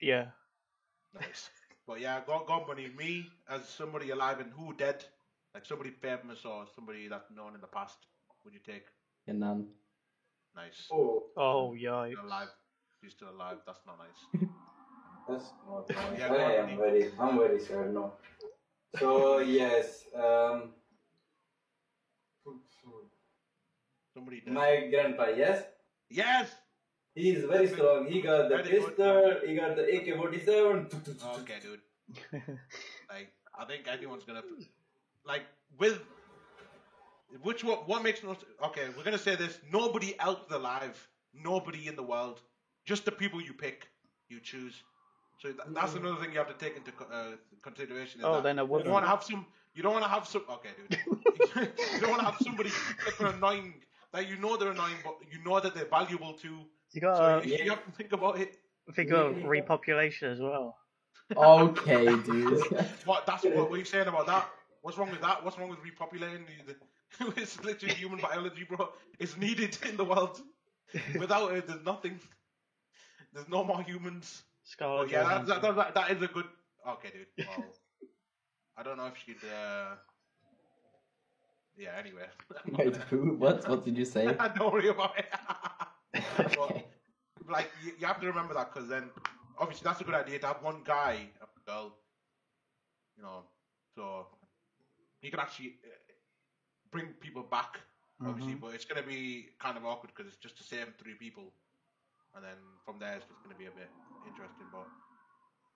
[0.00, 0.26] yeah.
[1.14, 1.48] Nice.
[1.86, 2.88] But yeah, go, go money.
[2.98, 5.02] Me as somebody alive and who dead,
[5.54, 7.96] Like somebody famous or somebody that's known in the past.
[8.44, 8.84] Would you take?
[9.26, 9.68] And none.
[10.54, 10.86] Nice.
[10.92, 12.12] Oh, Oh, yikes.
[12.12, 12.48] Still alive.
[13.00, 13.58] He's still alive.
[13.66, 14.20] That's not nice.
[15.28, 16.18] that's not nice.
[16.18, 16.78] Yeah, I go on, am Nick.
[16.78, 18.12] very, I'm very sad now.
[18.98, 20.74] So yes, um,
[24.14, 24.54] Somebody dead.
[24.54, 25.64] my grandpa, yes,
[26.10, 26.50] Yes.
[27.16, 28.06] He is very strong.
[28.06, 31.24] He got the Very pistol, he got the AK-47.
[31.40, 31.80] Okay, dude.
[33.12, 34.42] Like I think anyone's gonna
[35.24, 35.44] like
[35.78, 35.98] with
[37.42, 38.36] which what what makes no
[38.68, 38.86] okay.
[38.96, 39.58] We're gonna say this.
[39.72, 40.96] Nobody else alive.
[41.34, 42.40] Nobody in the world.
[42.84, 43.88] Just the people you pick,
[44.28, 44.82] you choose.
[45.40, 48.20] So th- that's another thing you have to take into uh, consideration.
[48.22, 48.84] Oh, that then I you wouldn't.
[48.86, 49.46] don't want to have some.
[49.74, 50.44] You don't want to have some.
[50.56, 51.00] Okay, dude.
[51.92, 53.74] you don't want to have somebody flipping annoying
[54.12, 56.58] that you know they're annoying, but you know that they're valuable too.
[56.92, 58.56] You gotta you, you have to think about it.
[58.94, 60.76] think of repopulation as well.
[61.36, 62.62] Okay, dude.
[63.04, 63.26] What?
[63.26, 63.56] That's what.
[63.56, 64.48] What are you saying about that?
[64.82, 65.44] What's wrong with that?
[65.44, 66.44] What's wrong with repopulating?
[66.66, 66.74] The,
[67.24, 68.90] the, it's literally human biology, bro.
[69.18, 70.40] It's needed in the world.
[71.18, 72.20] Without it, there's nothing.
[73.32, 74.44] There's no more humans.
[74.62, 75.62] Scarlett Oh, yeah, that, Johansson.
[75.62, 76.46] that, that, that is a good.
[76.88, 77.46] Okay, dude.
[77.56, 77.66] Well,
[78.78, 79.36] I don't know if she'd.
[79.44, 79.96] Uh...
[81.76, 81.90] Yeah.
[81.98, 82.26] Anyway.
[82.72, 83.34] Wait, who?
[83.36, 83.68] What?
[83.68, 84.24] What did you say?
[84.56, 85.26] don't worry about it.
[86.56, 86.72] But,
[87.48, 89.10] like you, you have to remember that because then
[89.58, 91.92] obviously that's a good idea to have one guy, a girl,
[93.16, 93.44] you know,
[93.94, 94.26] so
[95.22, 95.88] you can actually uh,
[96.90, 97.80] bring people back,
[98.24, 98.60] obviously, Mhm.
[98.60, 101.52] but it's gonna be kind of awkward because it's just the same three people,
[102.34, 103.90] and then from there it's just gonna be a bit
[104.24, 104.88] interesting, but.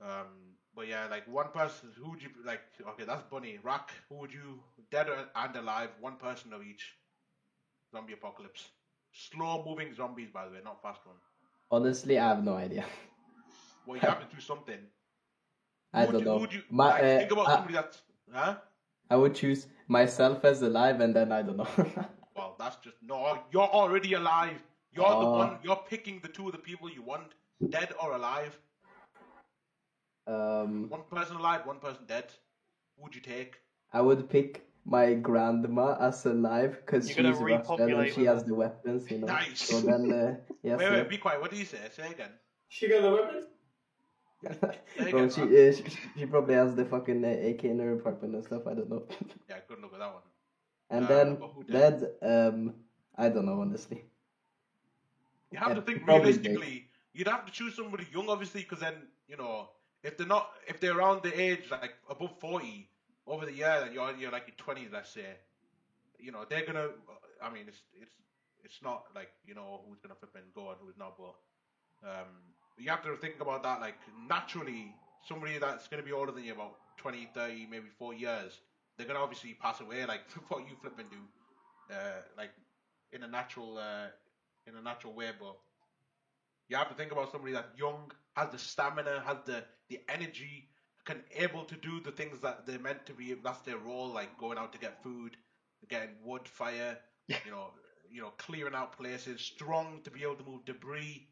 [0.01, 2.63] Um, but yeah, like one person, who would you like?
[2.89, 3.59] Okay, that's Bunny.
[3.63, 6.97] Rack, who would you, dead and alive, one person of each.
[7.93, 8.71] Zombie apocalypse.
[9.13, 11.17] Slow moving zombies, by the way, not fast one.
[11.71, 12.85] Honestly, I have no idea.
[13.87, 14.79] Well, you have to do something.
[15.93, 16.47] I Who don't you- know.
[16.51, 18.57] You, My, like, uh, think about I- somebody that's, huh?
[19.09, 21.67] I would choose myself as alive, and then I don't know.
[22.37, 23.39] Well, that's just no.
[23.53, 24.63] You're already alive.
[24.93, 25.39] You're the Oh.
[25.39, 25.59] one.
[25.65, 27.33] You're picking the two of the people you want,
[27.71, 28.57] dead or alive.
[30.27, 32.27] um, One person alive, one person dead.
[32.97, 33.57] Who would you take?
[33.93, 38.55] I would pick my grandma as alive because she's gonna Russian and she has the
[38.55, 39.27] weapons, you know.
[39.27, 39.61] Nice.
[39.61, 40.79] So then, uh, yes.
[40.79, 40.91] wait, yeah.
[40.91, 41.41] wait, be quiet.
[41.41, 41.89] What did you say?
[41.91, 42.33] Say again.
[42.69, 43.47] She got the weapons?
[45.11, 45.85] Bro, she, uh, she
[46.17, 48.67] she probably has the fucking uh, AK in her apartment and stuff.
[48.67, 49.05] I don't know.
[49.49, 50.23] Yeah, good luck with that one.
[50.91, 51.91] and Uh, then but dead?
[52.01, 52.75] dead, um,
[53.17, 54.05] I don't know honestly.
[55.51, 56.87] You have to think probably realistically.
[57.13, 59.69] You'd have to choose somebody young, obviously, because then you know
[60.03, 62.89] if they're not, if they're around the age like above forty
[63.27, 65.37] over the year, and you're you're like your twenties, let's say,
[66.19, 66.89] you know they're gonna.
[67.43, 68.13] I mean, it's it's
[68.65, 71.35] it's not like you know who's gonna flip and go and who's not, but
[72.09, 72.29] um,
[72.79, 73.81] you have to think about that.
[73.81, 73.97] Like
[74.29, 74.95] naturally,
[75.27, 78.61] somebody that's gonna be older than you, about 20, 30, maybe four years,
[78.97, 80.05] they're gonna obviously pass away.
[80.07, 81.19] Like what you flip and do,
[81.91, 82.51] uh, like
[83.13, 84.09] in a natural uh,
[84.67, 85.57] in a natural way, but
[86.69, 90.70] you have to think about somebody that's young, has the stamina, has the the energy,
[91.11, 93.35] can able to do the things that they're meant to be.
[93.35, 95.37] That's their role, like going out to get food,
[95.89, 96.99] getting wood, fire,
[97.45, 97.71] you know,
[98.11, 101.27] you know, clearing out places, strong to be able to move debris.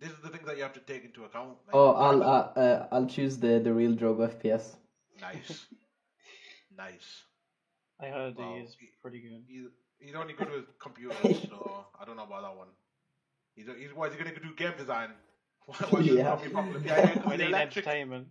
[0.00, 1.58] This is the things that you have to take into account.
[1.66, 4.76] Like, Oh, I'll uh, uh, I'll choose the the real Drogo FPS.
[5.20, 5.68] nice,
[6.76, 7.24] nice.
[8.00, 8.54] I heard Wow.
[8.54, 9.44] he is pretty good.
[9.46, 9.66] He's,
[9.98, 12.68] he's only good with computers, so I don't know about that one.
[13.54, 14.54] He's, he's what is he gonna do?
[14.54, 15.10] Game design.
[15.66, 16.24] Why, why does Yeah.
[16.24, 18.28] zombie apocalypse- yeah, yeah, We the need entertainment.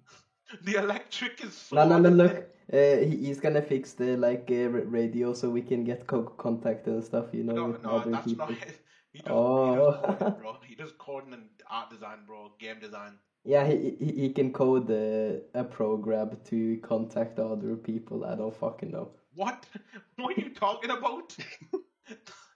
[0.63, 1.75] the electric is so.
[1.75, 2.49] No, no, no, look.
[2.71, 6.87] Uh, he, he's gonna fix the like uh, radio so we can get co- contact
[6.87, 8.47] and stuff, you know, No, with no, other that's people.
[8.47, 8.57] not.
[8.57, 8.73] His.
[9.11, 9.73] He does, Oh.
[9.81, 10.57] he does coding, bro.
[10.67, 12.51] He does coding and art design, bro.
[12.59, 13.13] Game design.
[13.43, 18.23] Yeah, he, he he can code uh, a program to contact other people.
[18.23, 19.09] I don't fucking know.
[19.33, 19.65] What?
[20.17, 21.35] What are you talking about?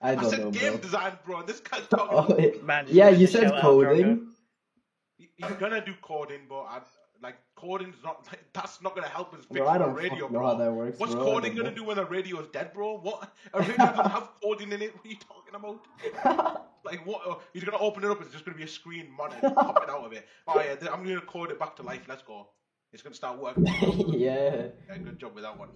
[0.01, 0.81] I don't said know, game bro.
[0.81, 1.41] design, bro.
[1.43, 2.17] This guy's talking.
[2.17, 4.27] Oh, about, Man, yeah, you chill said out, coding.
[5.37, 6.81] you're gonna do coding, but I,
[7.21, 8.27] like coding's not.
[8.53, 10.47] That's not gonna help us fix Bro, a radio, bro.
[10.47, 10.99] how that works.
[10.99, 11.37] What's bro.
[11.37, 12.97] I gonna do when the radio is dead, bro?
[12.97, 13.33] What?
[13.53, 14.95] A radio doesn't have coding in it.
[14.95, 16.67] What are you talking about?
[16.85, 17.21] Like what?
[17.25, 18.21] Uh, he's gonna open it up.
[18.21, 20.27] It's just gonna be a screen monitor popping out of it.
[20.47, 22.01] Oh yeah, I'm gonna code it back to life.
[22.09, 22.49] Let's go.
[22.91, 23.65] It's gonna start working.
[24.19, 24.67] yeah.
[24.89, 25.69] Yeah, good job with that one.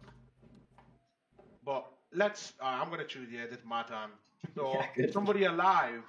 [1.64, 2.54] But let's.
[2.62, 3.30] Uh, I'm gonna choose.
[3.32, 4.12] Yeah, this is my time.
[4.56, 6.04] So Yeah, somebody alive,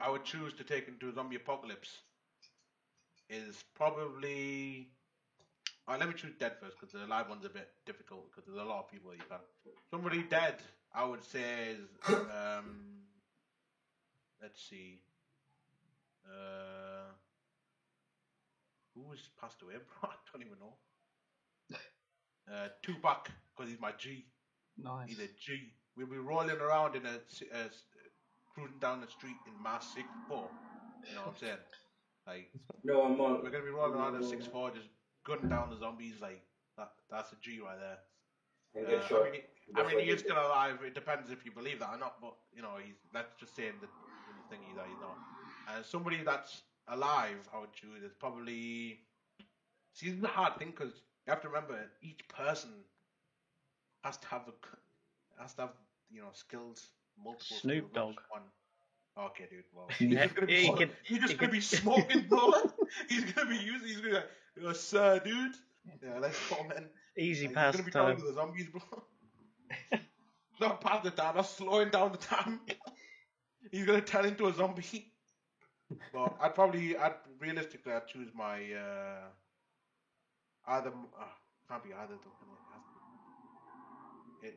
[0.00, 2.02] I would choose to take into a zombie apocalypse.
[3.28, 4.88] Is probably.
[5.88, 8.64] Uh, let me choose dead first because the live one's a bit difficult because there's
[8.64, 9.38] a lot of people you can.
[9.90, 10.56] Somebody dead,
[10.94, 11.88] I would say is.
[12.08, 13.02] Um,
[14.40, 15.00] let's see.
[16.24, 17.10] Uh,
[18.94, 20.10] who has passed away, bro?
[20.10, 20.74] I don't even know.
[22.52, 24.26] Uh, Tupac, because he's my G.
[24.76, 25.08] Nice.
[25.08, 25.72] He's a G.
[25.96, 27.10] We'll be rolling around in a,
[27.54, 27.84] a s-
[28.54, 30.48] cruising down the street in Mass Six Four.
[31.08, 31.58] You know what I'm saying?
[32.26, 32.50] Like
[32.84, 33.42] No, I'm on.
[33.42, 34.88] we're gonna be rolling around in Six Four, just
[35.24, 36.20] gunning down the zombies.
[36.20, 36.42] Like
[36.76, 37.98] that, that's a G right there.
[38.76, 39.42] Uh, I mean, he,
[39.76, 40.78] I mean, he is still alive.
[40.84, 42.20] It depends if you believe that or not.
[42.20, 43.88] But you know, he's let's just saying the,
[44.36, 45.18] the thingy that he's not.
[45.66, 49.00] And somebody that's alive, I would choose is probably.
[49.92, 52.70] See, this is a hard thing because you have to remember each person
[54.04, 54.52] has to have a
[55.42, 55.74] has to have
[56.10, 57.60] you know skills, multiple.
[57.60, 58.20] Snoop skills, not just Dogg.
[58.28, 58.42] One.
[59.18, 59.64] Okay, dude.
[59.74, 62.52] Well, Yeah, he's gonna be, he smoking- could- he's just he gonna be smoking, bro.
[63.08, 63.88] he's gonna be using.
[63.88, 64.28] He's gonna, be like,
[64.60, 65.54] "Yo, sir, dude.
[66.02, 66.88] Yeah, let's go, man.
[67.18, 68.02] Easy Like, pass he's gonna be time.
[68.16, 68.82] talking to the zombies, bro.
[70.60, 72.60] not pass the time, not slowing down the time.
[73.70, 75.12] he's gonna turn into a zombie.
[76.12, 79.24] But I'd probably, I'd realistically, I'd choose my uh,
[80.68, 80.88] either.
[80.90, 81.24] Uh,
[81.68, 82.32] can't be either though.
[84.42, 84.54] it?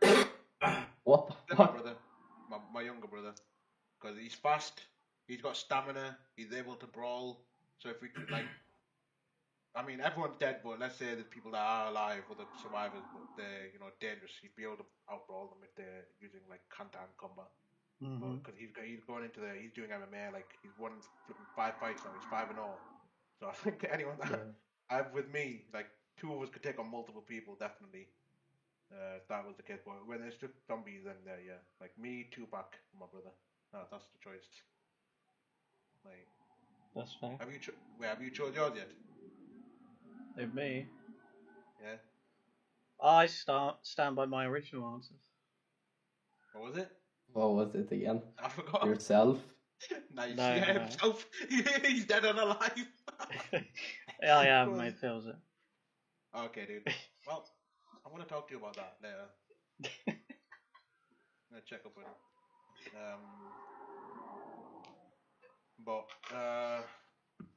[0.00, 0.24] It,
[0.62, 1.72] uh, What the fuck?
[1.74, 1.94] brother,
[2.80, 3.34] my, younger brother,
[4.00, 4.86] because he's fast,
[5.26, 7.46] he's got stamina, he's able to brawl.
[7.78, 8.46] So if we could like,
[9.76, 13.04] I mean, everyone's dead, but let's say the people that are alive or the survivors,
[13.12, 14.32] but they're you know dangerous.
[14.40, 17.48] He'd be able to out brawl them if they're using like hand-to-hand combat.
[18.02, 18.38] Mm-hmm.
[18.42, 22.04] Because he's he's going into the he's doing MMA like he's won flipping five fights
[22.04, 22.12] now.
[22.14, 22.84] He's five and all.
[23.38, 24.52] So I think anyone that Yeah.
[24.90, 28.08] I have with me, like two of us could take on multiple people definitely.
[28.92, 31.96] Uh, if that was the case, but when it's just zombies, then uh, yeah, like
[31.96, 33.30] me, Tupac, my brother.
[33.72, 34.46] No, that's the choice.
[36.04, 36.26] Like,
[36.96, 37.36] That's fair.
[37.38, 38.88] have you cho- wait, have you chose yours yet?
[40.36, 40.86] With me,
[41.80, 41.96] Yeah.
[43.00, 45.20] I start stand by my original answers.
[46.52, 46.90] What was it?
[47.32, 48.22] What was it again?
[48.42, 48.86] I forgot.
[48.86, 49.38] Yourself?
[50.14, 50.36] nice.
[50.36, 50.80] No, yeah, no.
[50.80, 51.26] himself.
[51.48, 52.88] He's dead and alive.
[54.22, 54.78] yeah, I am, Cool.
[54.78, 54.96] mate.
[55.00, 55.36] Feels it.
[56.36, 56.94] Okay, dude.
[57.26, 57.59] Well, I
[58.12, 59.28] want to talk to you about that later.
[60.08, 60.16] I'm
[61.50, 62.14] gonna check up with him.
[62.94, 63.52] Um,
[65.84, 66.80] but uh,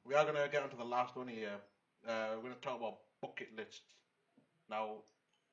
[0.05, 1.59] we are gonna get onto the last one here.
[2.07, 3.93] Uh, we're gonna talk about bucket lists.
[4.69, 5.03] Now,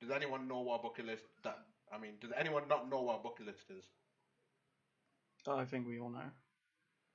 [0.01, 1.59] does anyone know what a bucket list that?
[1.93, 3.85] I mean, does anyone not know what a bucket list is?
[5.47, 6.31] I think we all know.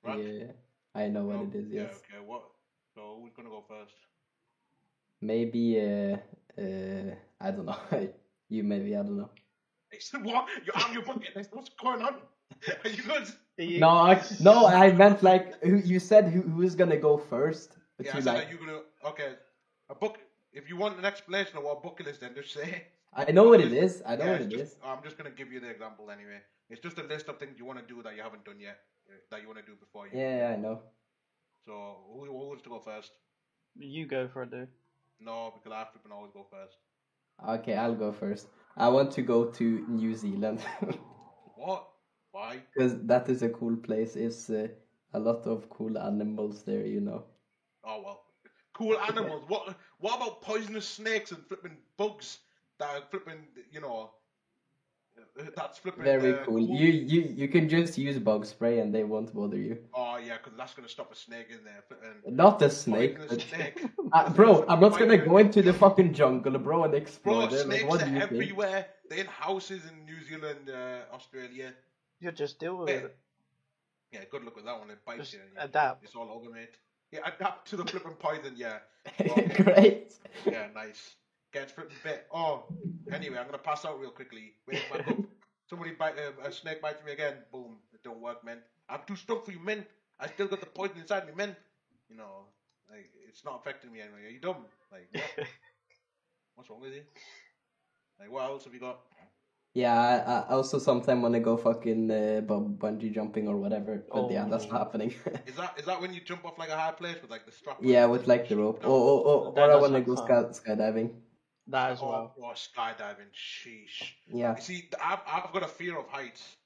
[0.04, 0.20] Right?
[0.20, 0.52] Yeah,
[0.94, 1.44] I know what No?
[1.44, 1.72] it is.
[1.72, 1.84] Yeah.
[1.84, 2.20] Okay.
[2.24, 2.44] What?
[2.96, 3.96] So who's gonna go first?
[5.22, 5.80] Maybe.
[5.80, 6.18] Uh,
[6.58, 7.78] uh, I don't know.
[8.50, 8.96] you maybe.
[8.96, 9.30] I don't know.
[9.92, 10.48] He said, "What?
[10.66, 11.50] You're on your bucket list?
[11.54, 12.16] What's going on?
[12.84, 13.28] Are you good?"
[13.80, 17.78] No, I, no, I meant like who you said who who's gonna go first.
[17.98, 18.80] But Yeah, I you said, like are you gonna?
[19.12, 19.34] Okay,
[19.90, 20.18] a book.
[20.52, 22.84] If you want an explanation of what a bucket list, then just say.
[23.14, 24.02] I know what it is.
[24.06, 24.80] I know Yeah, what it's it just- is.
[24.84, 26.40] I'm just gonna give you the example anyway.
[26.70, 28.80] It's just a list of things you want to do that you haven't done yet,
[29.32, 30.20] that you want to do before you.
[30.20, 30.82] Yeah, I know.
[31.66, 33.12] So who, who wants to go first?
[33.78, 34.68] You go for it, dude.
[35.20, 36.78] No, because I flipping always go first.
[37.48, 38.48] Okay, I'll go first.
[38.78, 40.60] I want to go to New Zealand
[41.56, 41.88] What?
[42.32, 42.62] Why?
[42.74, 44.16] because that is a cool place.
[44.16, 44.68] It's uh,
[45.14, 47.24] a lot of cool animals there, you know.
[47.84, 48.22] Oh well.
[48.74, 49.44] Cool animals.
[49.48, 49.78] What?
[50.00, 52.40] What about poisonous snakes and flipping bugs
[52.80, 53.48] that are flipping?
[53.72, 54.12] You know.
[55.56, 56.04] That's flipping.
[56.04, 56.60] Very uh, cool.
[56.60, 59.78] You you you can just use bug spray and they won't bother you.
[59.94, 61.84] Oh yeah, because that's gonna stop a snake in there.
[61.88, 63.18] flipping- Not a snake.
[63.18, 63.84] Poisonous but- snake.
[64.14, 67.66] Uh, bro, I'm not gonna go into the fucking jungle, bro, and explore Bro, there.
[67.66, 68.32] Like, snakes what are do you think?
[68.32, 68.86] everywhere.
[69.10, 71.74] They're in houses in New Zealand, uh, Australia.
[72.22, 72.96] You just deal with Yeah.
[72.96, 73.18] it.
[74.14, 74.90] Yeah, good luck with that one.
[74.90, 75.40] It bites Just you.
[75.42, 76.04] and you- adapt.
[76.06, 76.76] It's all over, mate.
[77.12, 78.54] Yeah, adapt to the flipping poison.
[78.56, 78.80] Yeah,
[79.64, 80.14] Great.
[80.46, 81.16] yeah, nice.
[81.56, 82.28] Gets flipping bit.
[82.34, 82.66] Oh,
[83.14, 84.52] anyway, I'm gonna pass out real quickly.
[84.68, 85.16] Wait, back up.
[85.70, 87.36] Somebody bite uh, a snake bites me again.
[87.50, 87.78] Boom.
[87.94, 88.58] It don't work, man.
[88.90, 89.86] I'm too strong for you, man.
[90.20, 91.56] I still got the poison inside me, man.
[92.10, 92.48] You know,
[92.92, 94.26] like it's not affecting me anyway.
[94.28, 94.66] Are you dumb?
[94.92, 95.48] Like, what?
[96.56, 97.04] what's wrong with you?
[98.20, 99.00] Like, what else have you got?
[99.74, 104.30] Yeah, I, I also sometimes wanna go fucking uh, bu- bungee jumping or whatever, but
[104.30, 104.72] yeah, that's Oh.
[104.72, 105.14] not happening.
[105.48, 107.52] Is that is that when you jump off like a high place with like the
[107.54, 107.78] strap?
[107.82, 108.84] yeah, with like the rope.
[108.84, 108.90] No.
[108.90, 110.54] Or or, or, or I wanna go fun.
[110.54, 111.12] sky, skydiving.
[111.68, 112.36] That as Oh, well.
[112.42, 114.14] oh, skydiving, sheesh.
[114.28, 114.56] Yeah.
[114.56, 116.58] You see, I've, I've got a fear of heights.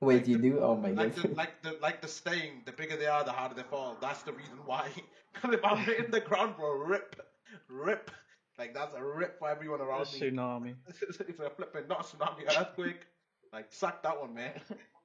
[0.00, 0.60] Wait, Like you the- do?
[0.60, 1.24] Oh my Like god.
[1.30, 3.96] the, like the like the staying, the bigger they are, the harder they fall.
[4.00, 4.88] That's the reason why.
[5.34, 7.20] Because if I'm hitting the ground, bro, rip,
[7.68, 8.08] rip.
[8.56, 10.20] Like that's a rip for everyone A around me.
[10.20, 10.74] tsunami.
[10.88, 13.00] It's, it's a flipping, not a tsunami, earthquake.
[13.52, 14.52] Like suck that one, man.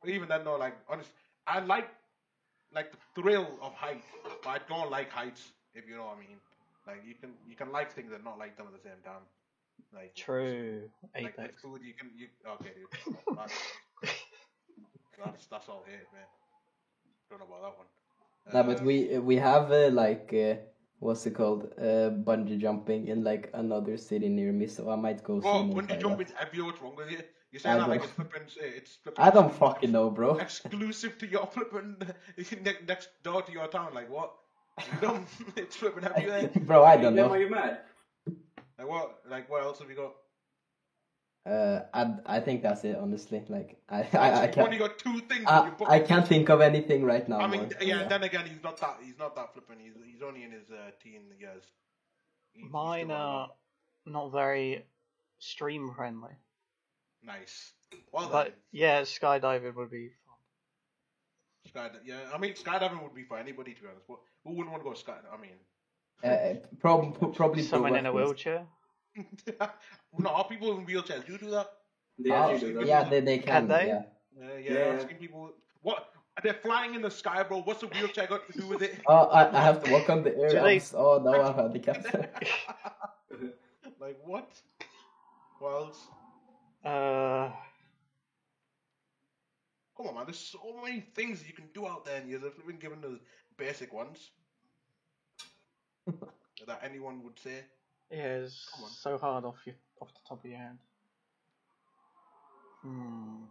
[0.01, 1.09] But even then, no, like honest,
[1.47, 1.89] I like
[2.73, 4.03] like the thrill of height,
[4.43, 5.51] but I don't like heights.
[5.73, 6.37] If you know what I mean.
[6.87, 9.21] Like you can you can like things and not like them at the same time.
[9.93, 10.89] Like True.
[11.15, 11.61] like with Apex.
[11.61, 13.15] food, you can you okay, dude.
[13.36, 13.53] That's
[15.25, 16.27] that's, that's all hate, man.
[17.30, 17.88] Don't know about that one.
[18.53, 20.55] Nah, but Uh, we we have uh, like uh,
[20.99, 21.71] what's it called?
[21.77, 25.39] Uh, bungee jumping in like another city near me, so I might go.
[25.39, 26.30] Bro, soon and when you try jump that.
[26.30, 27.21] into every what's wrong with you?
[27.51, 29.23] You're I saying that like don't- it's flipping, it's flipping.
[29.25, 30.38] I don't fucking know, bro.
[30.47, 31.97] Exclusive to your flipping
[32.38, 34.32] ne- next door to your town, like what?
[34.80, 35.25] You dumb.
[35.57, 36.49] it's flipping everywhere.
[36.61, 37.27] bro, I don't know.
[37.30, 37.80] Why you mad?
[38.80, 39.19] Like what?
[39.30, 40.13] Like what else have you got?
[41.45, 43.43] Uh, I I think that's it, honestly.
[43.47, 45.41] Like I I, I You've only can't got two things.
[45.41, 45.91] in I, your.
[45.91, 47.39] I can't think of anything right now.
[47.39, 47.69] I mean, more.
[47.82, 48.07] yeah.
[48.07, 48.97] Then again, he's not that.
[49.03, 49.80] He's not that flipping.
[49.80, 51.63] He's he's only in his uh, teen years.
[52.53, 53.49] He's- he's Mine still are
[54.05, 54.86] not very
[55.39, 56.36] stream friendly.
[57.23, 57.73] nice.
[58.13, 58.53] Well But done.
[58.71, 60.36] yeah, skydiving would be fun.
[61.73, 64.07] Skydiving, yeah, I mean, skydiving would be for anybody to be honest.
[64.07, 65.34] But who wouldn't want to go skydiving?
[65.38, 65.57] I mean,
[66.24, 68.65] Uh, prob- probably Someone in a wheelchair.
[70.17, 71.67] no, are people in wheelchairs do do that?
[72.17, 72.86] They Oh, do that.
[72.86, 73.45] yeah, they, they can.
[73.47, 73.88] Can they?
[73.88, 74.01] Yeah.
[74.41, 74.97] Uh, yeah, Yeah.
[75.01, 75.51] I've people.
[75.82, 76.07] What?
[76.43, 77.61] They're flying in the sky, bro.
[77.61, 78.99] What's the wheelchair got to do with it?
[79.07, 80.49] Oh, I, I have to walk on the air.
[80.53, 82.07] Do I'm they- s- Oh no, I'm handicapped.
[83.99, 84.49] like what?
[85.59, 86.07] What else?
[86.84, 87.49] Uh,
[89.97, 90.26] Come on, man.
[90.26, 93.20] There's so many things you can do out there, and you've been given the
[93.57, 94.32] basic ones
[96.68, 97.64] that anyone would say.
[98.12, 98.89] yeah, it's Come on.
[98.91, 100.78] so hard off your off the top of your head.
[102.82, 103.43] Hmm.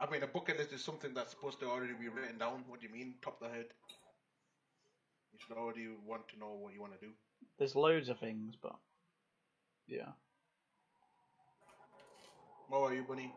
[0.00, 2.64] I mean, a bucket list is something that's supposed to already be written down.
[2.68, 3.66] What do you mean, top of the head?
[5.32, 7.12] You should already want to know what you want to do.
[7.58, 8.76] There's loads of things, but
[9.86, 10.12] yeah.
[12.68, 13.32] What are you, Bunny?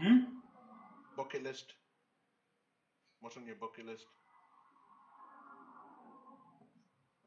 [0.00, 0.18] Hmm?
[1.16, 1.72] Bucket list.
[3.20, 4.06] What's on your bucket list?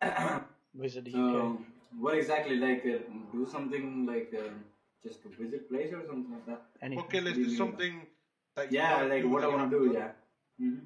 [0.73, 1.13] Wizard UK.
[1.13, 1.61] so,
[1.99, 2.57] what exactly?
[2.57, 2.99] Like, uh,
[3.31, 4.49] do something like uh,
[5.03, 6.61] just to visit place or something like that?
[6.81, 7.03] Anything.
[7.05, 8.05] Bucket list Really, is something
[8.55, 9.93] that you Yeah, like what I want to haven't do.
[9.93, 10.11] done.
[10.59, 10.67] Yeah.
[10.67, 10.79] hmm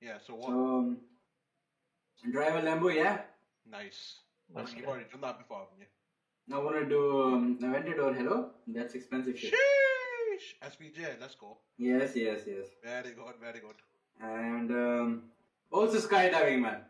[0.00, 0.18] Yeah.
[0.26, 0.50] So what?
[0.50, 0.98] Um,
[2.32, 2.94] drive a Lambo.
[2.94, 3.18] Yeah.
[3.66, 4.16] nice.
[4.54, 4.92] I Let's mean, you've go.
[4.92, 6.54] already done that before, haven't you?
[6.56, 8.16] I want to do um, Aventador.
[8.16, 8.50] Hello.
[8.66, 9.54] That's expensive shit.
[9.54, 10.46] Sheesh.
[10.72, 11.58] SVJ, let's go.
[11.78, 12.66] Yes, yes, yes.
[12.82, 13.76] Very good, very good.
[14.20, 15.22] And um,
[15.70, 16.80] also skydiving, man.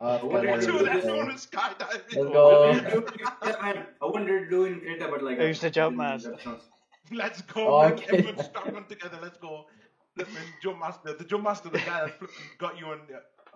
[0.00, 1.90] Uh, What skydiving do you that's is, uh, known as skydiving.
[1.90, 2.66] Let's I go.
[2.66, 3.86] wanted to do in Creta, man.
[4.00, 5.38] I wanted to do in Creta, but like.
[5.38, 6.36] Who's I the jump didn't- master?
[7.12, 7.92] Let's go, man.
[7.94, 8.18] Okay.
[8.18, 9.18] Everyone strong together.
[9.20, 9.66] Let's go.
[10.14, 11.12] Flipping jump master.
[11.14, 12.14] The jump master, the guy that
[12.58, 13.00] got you on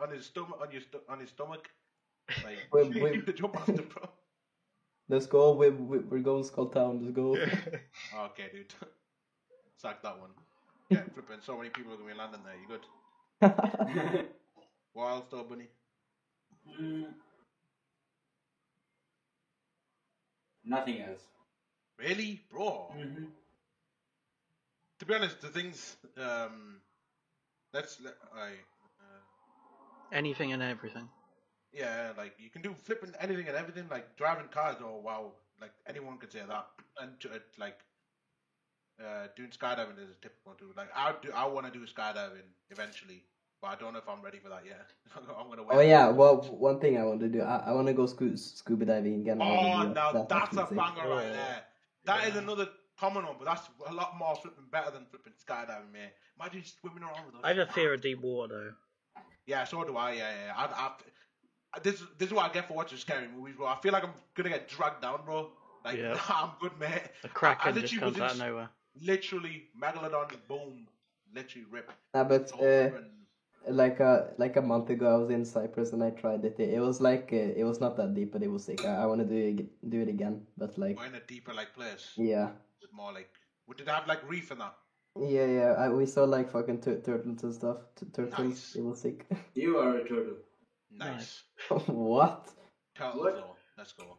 [0.02, 1.68] on his stomach, on your on his stomach.
[2.44, 3.26] Like Wait, wait.
[3.26, 4.08] the jump master, bro.
[5.08, 5.52] Let's go.
[5.52, 7.00] We, we, we're going Skull Town.
[7.04, 7.36] Let's go.
[7.36, 8.72] Okay, dude.
[9.76, 10.30] Sack that one.
[10.90, 11.40] Yeah, flipping.
[11.42, 12.56] So many people are gonna be landing there.
[12.60, 14.26] You good?
[14.94, 15.68] What else, though, bunny?
[16.66, 17.14] Mm.
[20.64, 21.22] Nothing else.
[21.98, 22.92] Really, bro?
[22.96, 23.24] Mm-hmm.
[24.98, 25.96] To be honest, the things.
[26.16, 26.80] Um,
[27.72, 28.00] let's.
[28.00, 28.48] Let, I.
[28.48, 29.20] Uh,
[30.12, 31.08] Anything and everything.
[31.72, 34.76] Yeah, like you can do flipping anything and everything, like driving cars.
[34.80, 36.66] Oh wow, like anyone could say that.
[37.00, 37.80] And uh, like
[39.00, 40.72] uh, doing skydiving is a typical too.
[40.76, 43.24] Like I do, I want to do skydiving eventually,
[43.64, 44.86] but I don't know if I'm ready for that yet.
[45.16, 45.76] I'm gonna wait.
[45.76, 46.08] oh yeah.
[46.10, 47.40] Well, one thing I want to do.
[47.40, 49.40] I, I want to go scu- scuba diving again.
[49.40, 50.28] I Oh, wanna now that.
[50.28, 50.76] that's a actually sick.
[50.76, 51.62] banger right there.
[52.04, 52.68] That is another
[53.00, 56.10] common one, but that's a lot more flipping better than flipping skydiving, man.
[56.38, 57.40] Imagine swimming around with us.
[57.42, 58.76] I have a fear of deep water
[59.16, 59.22] though.
[59.46, 60.12] Yeah, so do I.
[60.12, 60.52] Yeah, yeah.
[60.56, 60.90] I,
[61.74, 63.66] I, this this is what I get for watching scary movies, bro.
[63.66, 65.50] I feel like I'm gonna get dragged down, bro.
[65.84, 66.18] Like Yeah.
[66.28, 67.02] I'm good, mate.
[67.22, 68.68] The I kraken just literally comes was out of nowhere.
[69.00, 70.86] Literally, megalodon, boom,
[71.34, 71.90] literally rip.
[72.14, 73.10] Nah, but uh, over and-
[73.68, 76.58] like a like a month ago, I was in Cyprus and I tried it.
[76.58, 78.84] It was like uh, it was not that deep, but it was sick.
[78.84, 81.52] I, I want to do it do it again, but like we're in a deeper
[81.54, 82.50] like place yeah,
[82.80, 83.30] with more like.
[83.66, 84.74] Would it have like reef in that?
[85.18, 85.72] yeah, yeah.
[85.78, 87.78] I, we saw like fucking tur- turtles and stuff.
[87.96, 88.38] T- turtles.
[88.38, 88.76] Nice.
[88.76, 89.26] It was sick.
[89.54, 90.36] You are a turtle.
[90.90, 91.42] Nice.
[91.86, 92.52] what?
[92.94, 93.34] Turtles What?
[93.34, 93.56] though.
[93.78, 94.18] Let's go.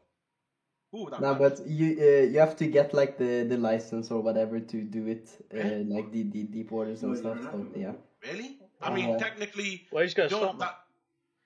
[0.95, 1.37] Ooh, No, nice.
[1.37, 5.07] but you uh, you have to get like the the license or whatever to do
[5.07, 7.41] it, uh, like the, the deep waters and No, stuff.
[7.51, 7.93] So yeah.
[8.23, 8.57] really?
[8.85, 9.19] I mean, Yeah.
[9.19, 10.67] technically, Well, he's gonna don't stop me.
[10.67, 10.75] that.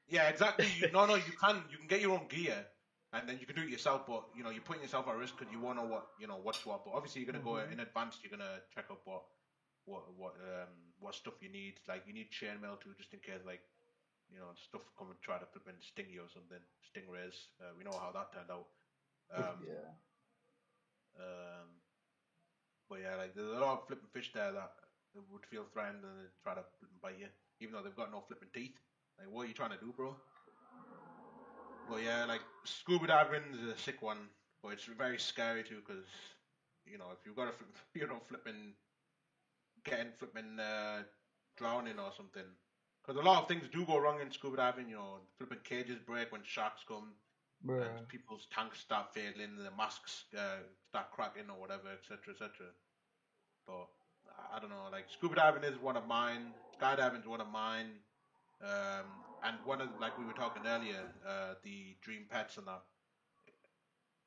[0.08, 0.68] Yeah, exactly.
[0.68, 2.66] You, no, no, you can you can get your own gear,
[3.14, 4.06] and then you can do it yourself.
[4.08, 6.38] But you know, you're putting yourself at risk because you won't know what you know
[6.42, 6.84] what's what.
[6.86, 7.72] But obviously, you're gonna go Mm-hmm.
[7.72, 8.20] in advance.
[8.24, 9.24] You're gonna check up what
[9.86, 11.76] what what um what stuff you need.
[11.88, 13.62] Like you need chainmail too, just in case like
[14.30, 16.62] you know stuff come and try to flip and sting you or something.
[16.84, 17.48] Stingrays.
[17.60, 18.68] Uh, we know how that turned out.
[19.32, 19.94] Um, yeah.
[21.16, 21.82] um,
[22.90, 24.72] but yeah, like there's a lot of flipping fish there that
[25.16, 26.64] would feel threatened and try to
[27.02, 27.28] bite you,
[27.60, 28.80] even though they've got no flipping teeth.
[29.18, 30.16] Like, what are you trying to do, bro?
[31.90, 34.30] But yeah, like scuba diving is a sick one,
[34.62, 36.06] but it's very scary too because
[36.86, 38.74] you know if you've got a flip, you know flipping,
[39.84, 41.04] getting flipping uh,
[41.58, 42.46] drowning or something.
[43.02, 44.88] Because a lot of things do go wrong in scuba diving.
[44.90, 47.14] You know, flipping cages break when sharks come.
[47.66, 47.98] Bruh.
[47.98, 52.68] and people's tanks start failing, the masks uh, start cracking or whatever, etc., etc.
[53.68, 53.88] But
[54.56, 54.88] I- don't know.
[54.92, 56.54] Like scuba diving is one of mine.
[56.80, 58.00] Skydiving is one of mine.
[58.62, 59.06] Um,
[59.44, 62.82] and one of like we were talking earlier, uh, the dream pets and that.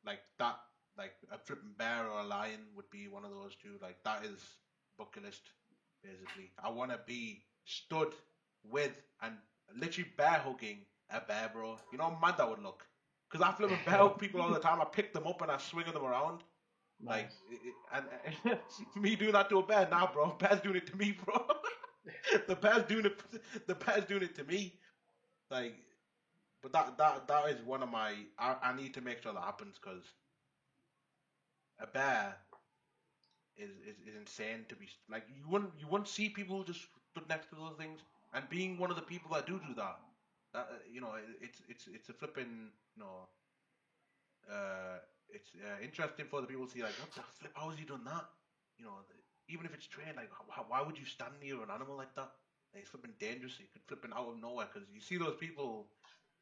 [0.05, 0.59] Like that,
[0.97, 3.79] like a flipping bear or a lion would be one of those two.
[3.81, 4.41] Like that is
[4.99, 5.53] bucket list,
[6.03, 6.51] basically.
[6.63, 8.13] I want to be stood
[8.65, 9.37] with and
[9.77, 10.79] literally bear hugging
[11.11, 11.79] a bear, bro.
[11.93, 12.87] You know how mad that would look.
[13.31, 14.81] Because I flipping bear hug people all the time.
[14.81, 16.43] I pick them up and I swing them around.
[17.05, 18.07] Like, it, and,
[18.45, 18.59] and
[18.97, 20.33] me doing that to a bear, nah, bro.
[20.39, 21.47] Bear's doing it to me, bro.
[22.47, 23.21] the bear's doing it.
[23.67, 24.75] The bear's doing it to me.
[25.51, 25.75] Like,
[26.63, 28.27] but that that that is one of my.
[28.39, 30.05] I, I need to make sure that happens because
[31.79, 32.39] a bear
[33.57, 37.29] is, is is insane to be like you wouldn't you wouldn't see people just stood
[37.29, 38.01] next to those things
[38.33, 39.97] and being one of the people that do do that.
[40.55, 43.29] That you know, it, it's it's it's a flipping you know.
[44.49, 44.99] Uh,
[45.33, 47.85] it's uh, interesting for the people to see like what the flip how is he
[47.85, 48.25] doing that?
[48.79, 48.93] You know
[49.49, 52.31] even if it's trained like how, why would you stand near an animal like that?
[52.73, 53.59] Like, it's flipping dangerous.
[53.61, 55.89] You could flipping out of nowhere because you see those people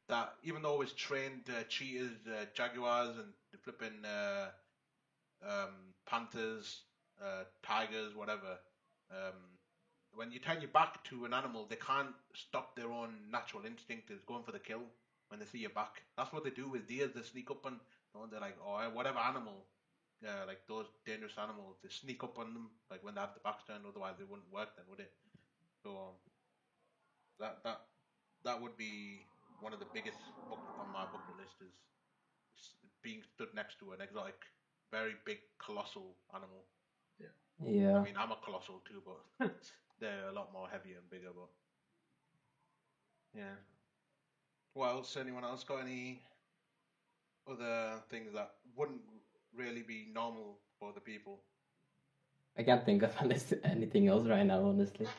[0.09, 3.33] that even though it's trained uh, cheetahs uh, jaguars and
[3.63, 4.49] flipping uh,
[5.43, 6.83] um, panthers
[7.23, 8.57] uh, tigers whatever
[9.11, 9.57] um,
[10.13, 14.11] when you turn your back to an animal they can't stop their own natural instinct.
[14.11, 14.83] Is going for the kill
[15.29, 16.03] when they see your back.
[16.17, 17.79] That's what they do with deer they sneak up and
[18.13, 19.65] you know, they're like, oh, whatever animal,
[20.25, 23.41] uh, like those dangerous animals, they sneak up on them, like when they have the
[23.41, 23.85] backs turned.
[23.87, 25.11] Otherwise, they wouldn't work then, would it?
[25.83, 26.15] So um,
[27.39, 27.81] that that
[28.43, 29.25] that would be
[29.59, 31.73] one of the biggest book on my bucket list is
[33.03, 34.35] being stood next to an exotic,
[34.91, 36.65] very big, colossal animal.
[37.61, 37.97] I Yeah.
[37.97, 39.51] I mean, I'm a colossal too, but
[39.99, 41.31] they're a lot more heavier and bigger.
[41.33, 41.49] But
[43.33, 43.55] yeah.
[44.73, 45.17] What else?
[45.17, 46.23] Anyone else got any
[47.49, 49.01] other things that wouldn't
[49.55, 51.41] really be normal for the people?
[52.57, 55.07] I can't think of any- anything else right now, honestly.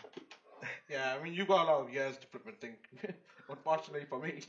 [0.89, 2.77] Yeah, I mean, you got a lot of years to flip and think.
[3.49, 4.41] Unfortunately for me,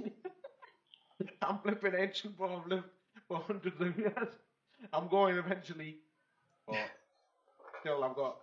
[1.41, 2.83] I'm flipping ancient, lived
[3.27, 4.27] for hundreds of years.
[4.91, 5.97] I'm going eventually,
[6.67, 6.77] but
[7.79, 8.35] still, I've got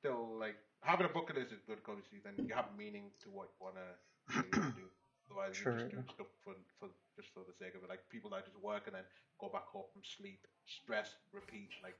[0.00, 3.48] still like having a bucket list is good, Obviously, then you have meaning to what
[3.48, 4.82] you wanna do.
[5.30, 5.90] Otherwise, you just True.
[5.90, 7.88] do stuff for, for just for the sake of it.
[7.88, 9.04] Like people that just work and then
[9.40, 11.70] go back home, and sleep, stress, repeat.
[11.82, 11.96] Like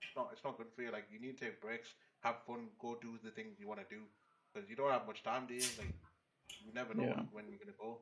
[0.00, 0.90] it's not it's not good for you.
[0.92, 3.88] Like you need to take breaks, have fun, go do the things you want to
[3.94, 4.02] do
[4.52, 5.66] because you don't have much time, do you?
[5.78, 5.94] Like
[6.64, 7.22] you never know Yeah.
[7.32, 8.00] when you're gonna go.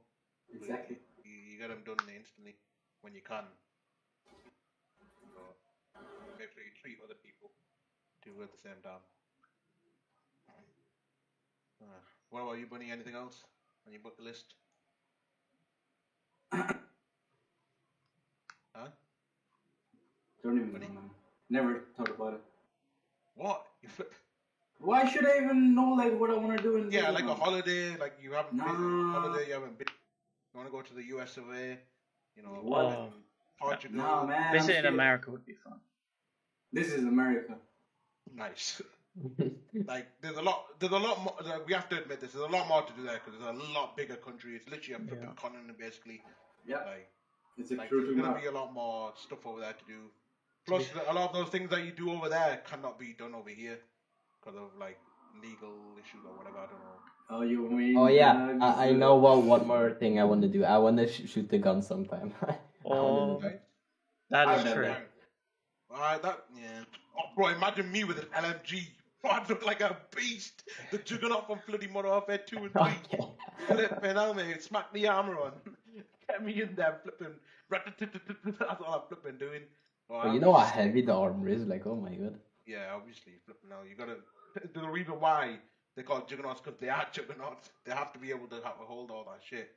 [0.52, 0.98] You- Exactly.
[1.24, 2.56] You, you get them done instantly
[3.02, 3.44] when you can.
[5.34, 5.54] So
[6.38, 7.50] make sure you treat other people
[8.24, 9.02] too at the same time.
[11.82, 11.86] Uh,
[12.30, 12.90] what about you, Bunny?
[12.90, 13.44] Anything else
[13.86, 14.54] on your bucket list?
[16.52, 16.66] huh?
[20.42, 21.10] Don't even know, man.
[21.48, 22.40] Never thought about it.
[23.34, 23.66] What?
[23.82, 24.12] You flip?
[24.78, 27.24] Why should I even know like what I want to do in Yeah, this like
[27.24, 27.96] a holiday.
[27.96, 29.20] Like you haven't been Nah.
[29.20, 29.48] holiday.
[29.48, 29.88] You haven't been.
[29.88, 31.78] You want to go to the US of A?
[32.36, 32.86] You know, What?
[32.86, 33.12] um,
[33.58, 33.98] Portugal.
[33.98, 34.52] No, man.
[34.52, 34.86] Visiting.
[34.86, 35.80] America would be fun.
[36.72, 37.56] This is America.
[38.34, 38.80] Nice.
[39.86, 40.78] Like there's a lot.
[40.78, 41.34] There's a lot more.
[41.44, 42.32] like, We have to admit this.
[42.32, 44.54] There's a lot more to do there because it's a lot bigger country.
[44.56, 45.34] It's literally a flipping Yeah.
[45.36, 46.22] continent, basically.
[46.66, 46.78] Yeah.
[46.78, 47.08] Like,
[47.56, 50.00] It's a like crucial there's gonna be a lot more stuff over there to do.
[50.66, 53.48] Plus, a lot of those things that you do over there cannot be done over
[53.50, 53.78] here
[54.40, 54.98] because of like
[55.42, 56.58] legal issues or whatever.
[56.58, 56.98] I don't know.
[57.32, 57.96] Oh, you mean?
[57.96, 60.64] oh yeah, uh, I, I know what one more thing I want to do.
[60.64, 62.34] I want to sh- shoot the gun sometime.
[62.42, 63.62] I Oh, do that.
[64.30, 64.94] that I've is done true.
[65.92, 66.82] Alright, that yeah.
[67.16, 68.86] Oh, bro, imagine me with an LMG.
[69.24, 70.64] I'd look like a beast.
[70.90, 72.82] The juggernaut from Bloody Modern Warfare 2 and 3.
[72.82, 73.24] Okay.
[73.66, 74.62] Flipping out, mate.
[74.62, 75.52] Smack the armor on.
[76.28, 77.34] Get me in there, flipping.
[77.70, 79.62] That's all I'm flipping doing.
[80.08, 81.66] But you know how heavy the armor is.
[81.66, 82.38] Like, oh my god.
[82.66, 83.84] Yeah, obviously, flipping out.
[83.88, 84.16] You gotta.
[84.74, 85.58] The reason why
[85.96, 87.70] they call juggernauts because they are juggernauts.
[87.84, 89.70] They have to be able to have, hold all that shit.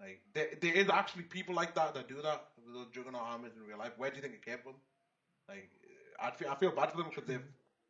[0.00, 3.52] Like there, there is actually people like that that do that with those juggernaut armors
[3.56, 3.92] in real life.
[3.96, 4.74] Where do you think it came from?
[5.48, 5.70] Like,
[6.20, 7.38] I feel I feel bad for them because they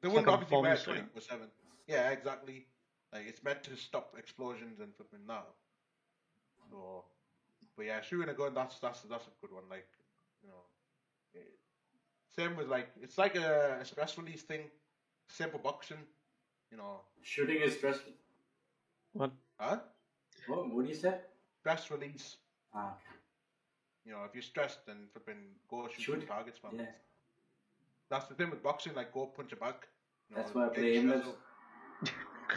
[0.08, 0.94] they wouldn't like a obviously bomb wear suit.
[0.94, 1.48] twenty four seven.
[1.86, 2.66] Yeah, exactly.
[3.12, 5.46] Like it's meant to stop explosions and flipping that.
[6.70, 7.04] So,
[7.76, 9.64] but yeah, shooting a gun that's that's that's a good one.
[9.70, 9.86] Like,
[10.42, 10.64] you know,
[11.36, 11.40] eh,
[12.36, 14.70] same with like it's like a, a stress release thing.
[15.28, 15.98] Same for boxing.
[16.70, 18.12] You know, Shooting is stressful.
[19.12, 19.32] What?
[19.58, 19.78] huh?
[20.46, 20.72] What?
[20.72, 21.14] What do you say?
[21.60, 22.36] Stress release.
[22.74, 22.94] Ah,
[24.04, 26.20] You know, if you're stressed, then flipping go shoot, Shoot.
[26.20, 26.72] some targets, man.
[26.78, 26.92] yeah.
[28.10, 28.94] That's the thing with boxing.
[28.94, 29.74] Like, go punch a bag.
[30.30, 31.22] You That's why I play your Invis.
[31.22, 31.40] stress up.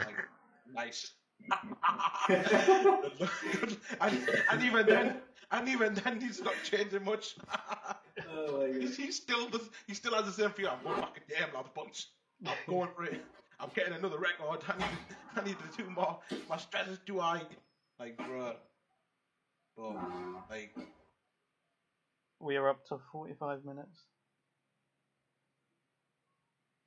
[0.04, 0.16] Like,
[0.74, 1.12] nice.
[4.00, 4.18] and,
[4.50, 5.16] and even then,
[5.50, 7.36] and even then, he's not changing much.
[8.30, 9.06] oh my he's, god.
[9.06, 9.70] he still does.
[9.86, 10.70] He still has the same feel.
[10.70, 12.08] I'm going back in damn lads bunch.
[12.46, 13.20] I'm going for it.
[13.60, 14.62] I'm getting another record.
[14.68, 14.98] I need,
[15.36, 16.18] I need to do more.
[16.48, 17.42] My stress is too high.
[17.98, 18.54] Like, bruh.
[19.76, 19.94] But
[20.50, 20.74] like,
[22.40, 24.06] We are up to 45 minutes.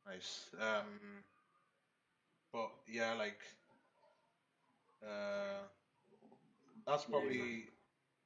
[0.07, 0.47] Nice.
[0.59, 1.23] Um,
[2.51, 3.39] but yeah, like,
[5.03, 5.63] uh,
[6.85, 7.65] that's Yeah, probably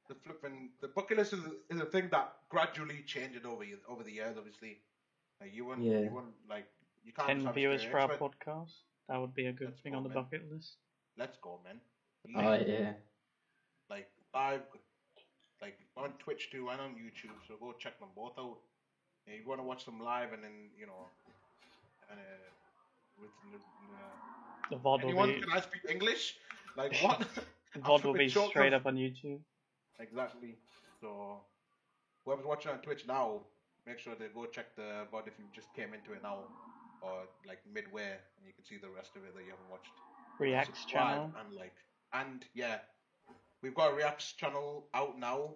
[0.08, 0.70] the flipping.
[0.80, 4.36] The bucket list is, a- is a thing that gradually changed over over the years.
[4.36, 4.78] Obviously,
[5.40, 6.00] like you wouldn't, Yeah.
[6.00, 6.66] you wouldn't like
[7.04, 7.28] you can't.
[7.28, 8.38] 10 just have viewers for our stereotype.
[8.40, 8.72] podcast.
[9.08, 10.22] That would be a good Let's thing go, on the man.
[10.24, 10.76] bucket list.
[11.16, 11.80] Let's go, man.
[12.36, 12.92] Oh yeah.
[13.88, 14.62] like live,
[15.62, 17.32] like on Twitch too and on YouTube.
[17.46, 18.58] So go check them both out.
[19.26, 21.27] Yeah, you want to watch them live, and then you know, and
[22.10, 22.14] uh,
[23.20, 23.58] with uh,
[24.70, 26.36] The VOD will anyone be, can I speak English?
[26.76, 27.24] Like what?
[27.74, 29.40] the VOD will be straight up on YouTube.
[29.98, 30.56] exactly.
[31.00, 31.40] So
[32.24, 33.40] whoever's watching on Twitch now,
[33.86, 36.38] make sure they go check the VOD if you just came into it now,
[37.02, 38.02] or like midway,
[38.36, 39.92] and you can see the rest of it that you haven't watched.
[40.38, 41.32] Reacts channel.
[41.40, 41.74] and like
[42.12, 42.76] and yeah
[43.62, 45.50] we've got a reacts channel out now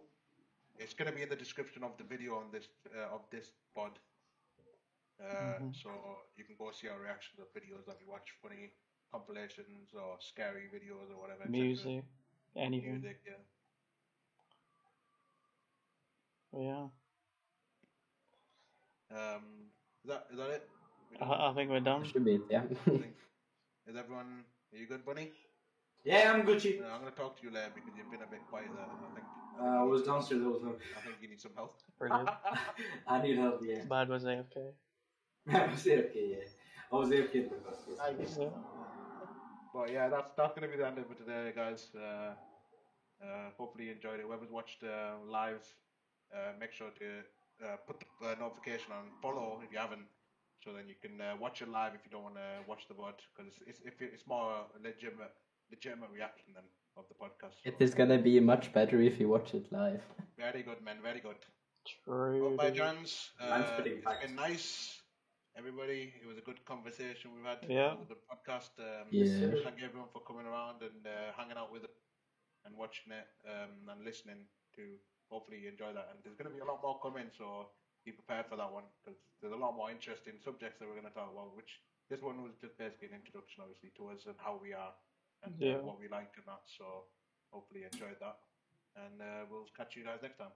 [0.78, 3.52] it's going to be in the description of the video on this uh, of this
[3.74, 3.92] pod
[5.22, 5.74] uh, Mhm.
[5.82, 5.90] so
[6.36, 8.72] you can go see our reactions of videos that we watch funny
[9.10, 11.50] compilations or scary videos or whatever etc.
[11.66, 12.04] Music.
[12.56, 12.92] Anything.
[13.00, 13.42] music yeah
[16.52, 16.88] Yeah.
[19.10, 19.44] um
[20.04, 20.68] is that is that it
[21.20, 21.50] I.
[21.50, 22.04] I think we're done.
[22.04, 22.64] Should be it, yeah.
[23.86, 25.30] Is everyone are you good bunny
[26.04, 26.80] Yeah, I'm Gucci.
[26.80, 28.86] no, i'm going to talk to you later because you've been a bit quiet there
[28.86, 29.26] i think
[29.60, 30.78] Uh, I was downstairs the whole time.
[30.96, 32.30] i think you need some help Brilliant.
[33.06, 33.84] I need help, yeah.
[33.84, 34.72] Bad was AFK.
[35.52, 36.36] I was AFK, yeah.
[36.92, 38.36] I was AFK in the first place.
[38.38, 38.46] Yeah.
[39.74, 41.88] But yeah, that's that's gonna be the end of it today, guys.
[41.96, 42.34] Uh,
[43.24, 44.26] uh, hopefully you enjoyed it.
[44.26, 45.64] Whoever's watched uh, live,
[46.34, 50.06] uh, make sure to uh, put the uh, notification on follow if you haven't,
[50.62, 52.94] so then you can uh, watch it live if you don't want to watch the
[52.94, 55.34] VOD because it's, it's if it's more legitimate
[55.70, 56.64] legitimate reaction than
[56.96, 57.56] of the podcast.
[57.64, 60.02] It is gonna be much better if you watch it live.
[60.38, 60.98] Very good, man.
[61.02, 61.40] Very good.
[62.04, 62.42] True.
[62.44, 63.30] Well, Bhai Jaans.
[63.40, 64.26] Uh, spitting it's facts.
[64.26, 65.01] been nice.
[65.56, 67.60] Everybody, it was a good conversation we've had.
[67.68, 67.92] Yeah.
[67.92, 68.72] It a good podcast.
[68.80, 69.52] Um, Yeah.
[69.64, 71.92] Thank everyone for coming around and uh, hanging out with it
[72.64, 74.96] and watching it um, and listening to.
[75.28, 76.08] Hopefully you enjoy that.
[76.12, 77.72] And there's going to be a lot more coming, so
[78.04, 81.08] be prepared for that one because there's a lot more interesting subjects that we're going
[81.08, 81.56] to talk about.
[81.56, 81.80] Which
[82.12, 84.92] this one was just basically an introduction, obviously, to us and how we are
[85.44, 85.80] and uh, Yeah.
[85.84, 86.64] what we like and that.
[86.68, 87.08] So
[87.52, 88.40] hopefully you enjoyed that.
[88.96, 90.52] And uh, we'll catch you guys next time.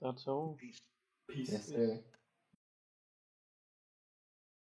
[0.00, 0.56] That's all.
[0.60, 0.80] Peace.
[1.28, 1.52] Peace.
[1.52, 2.00] Yes, sir.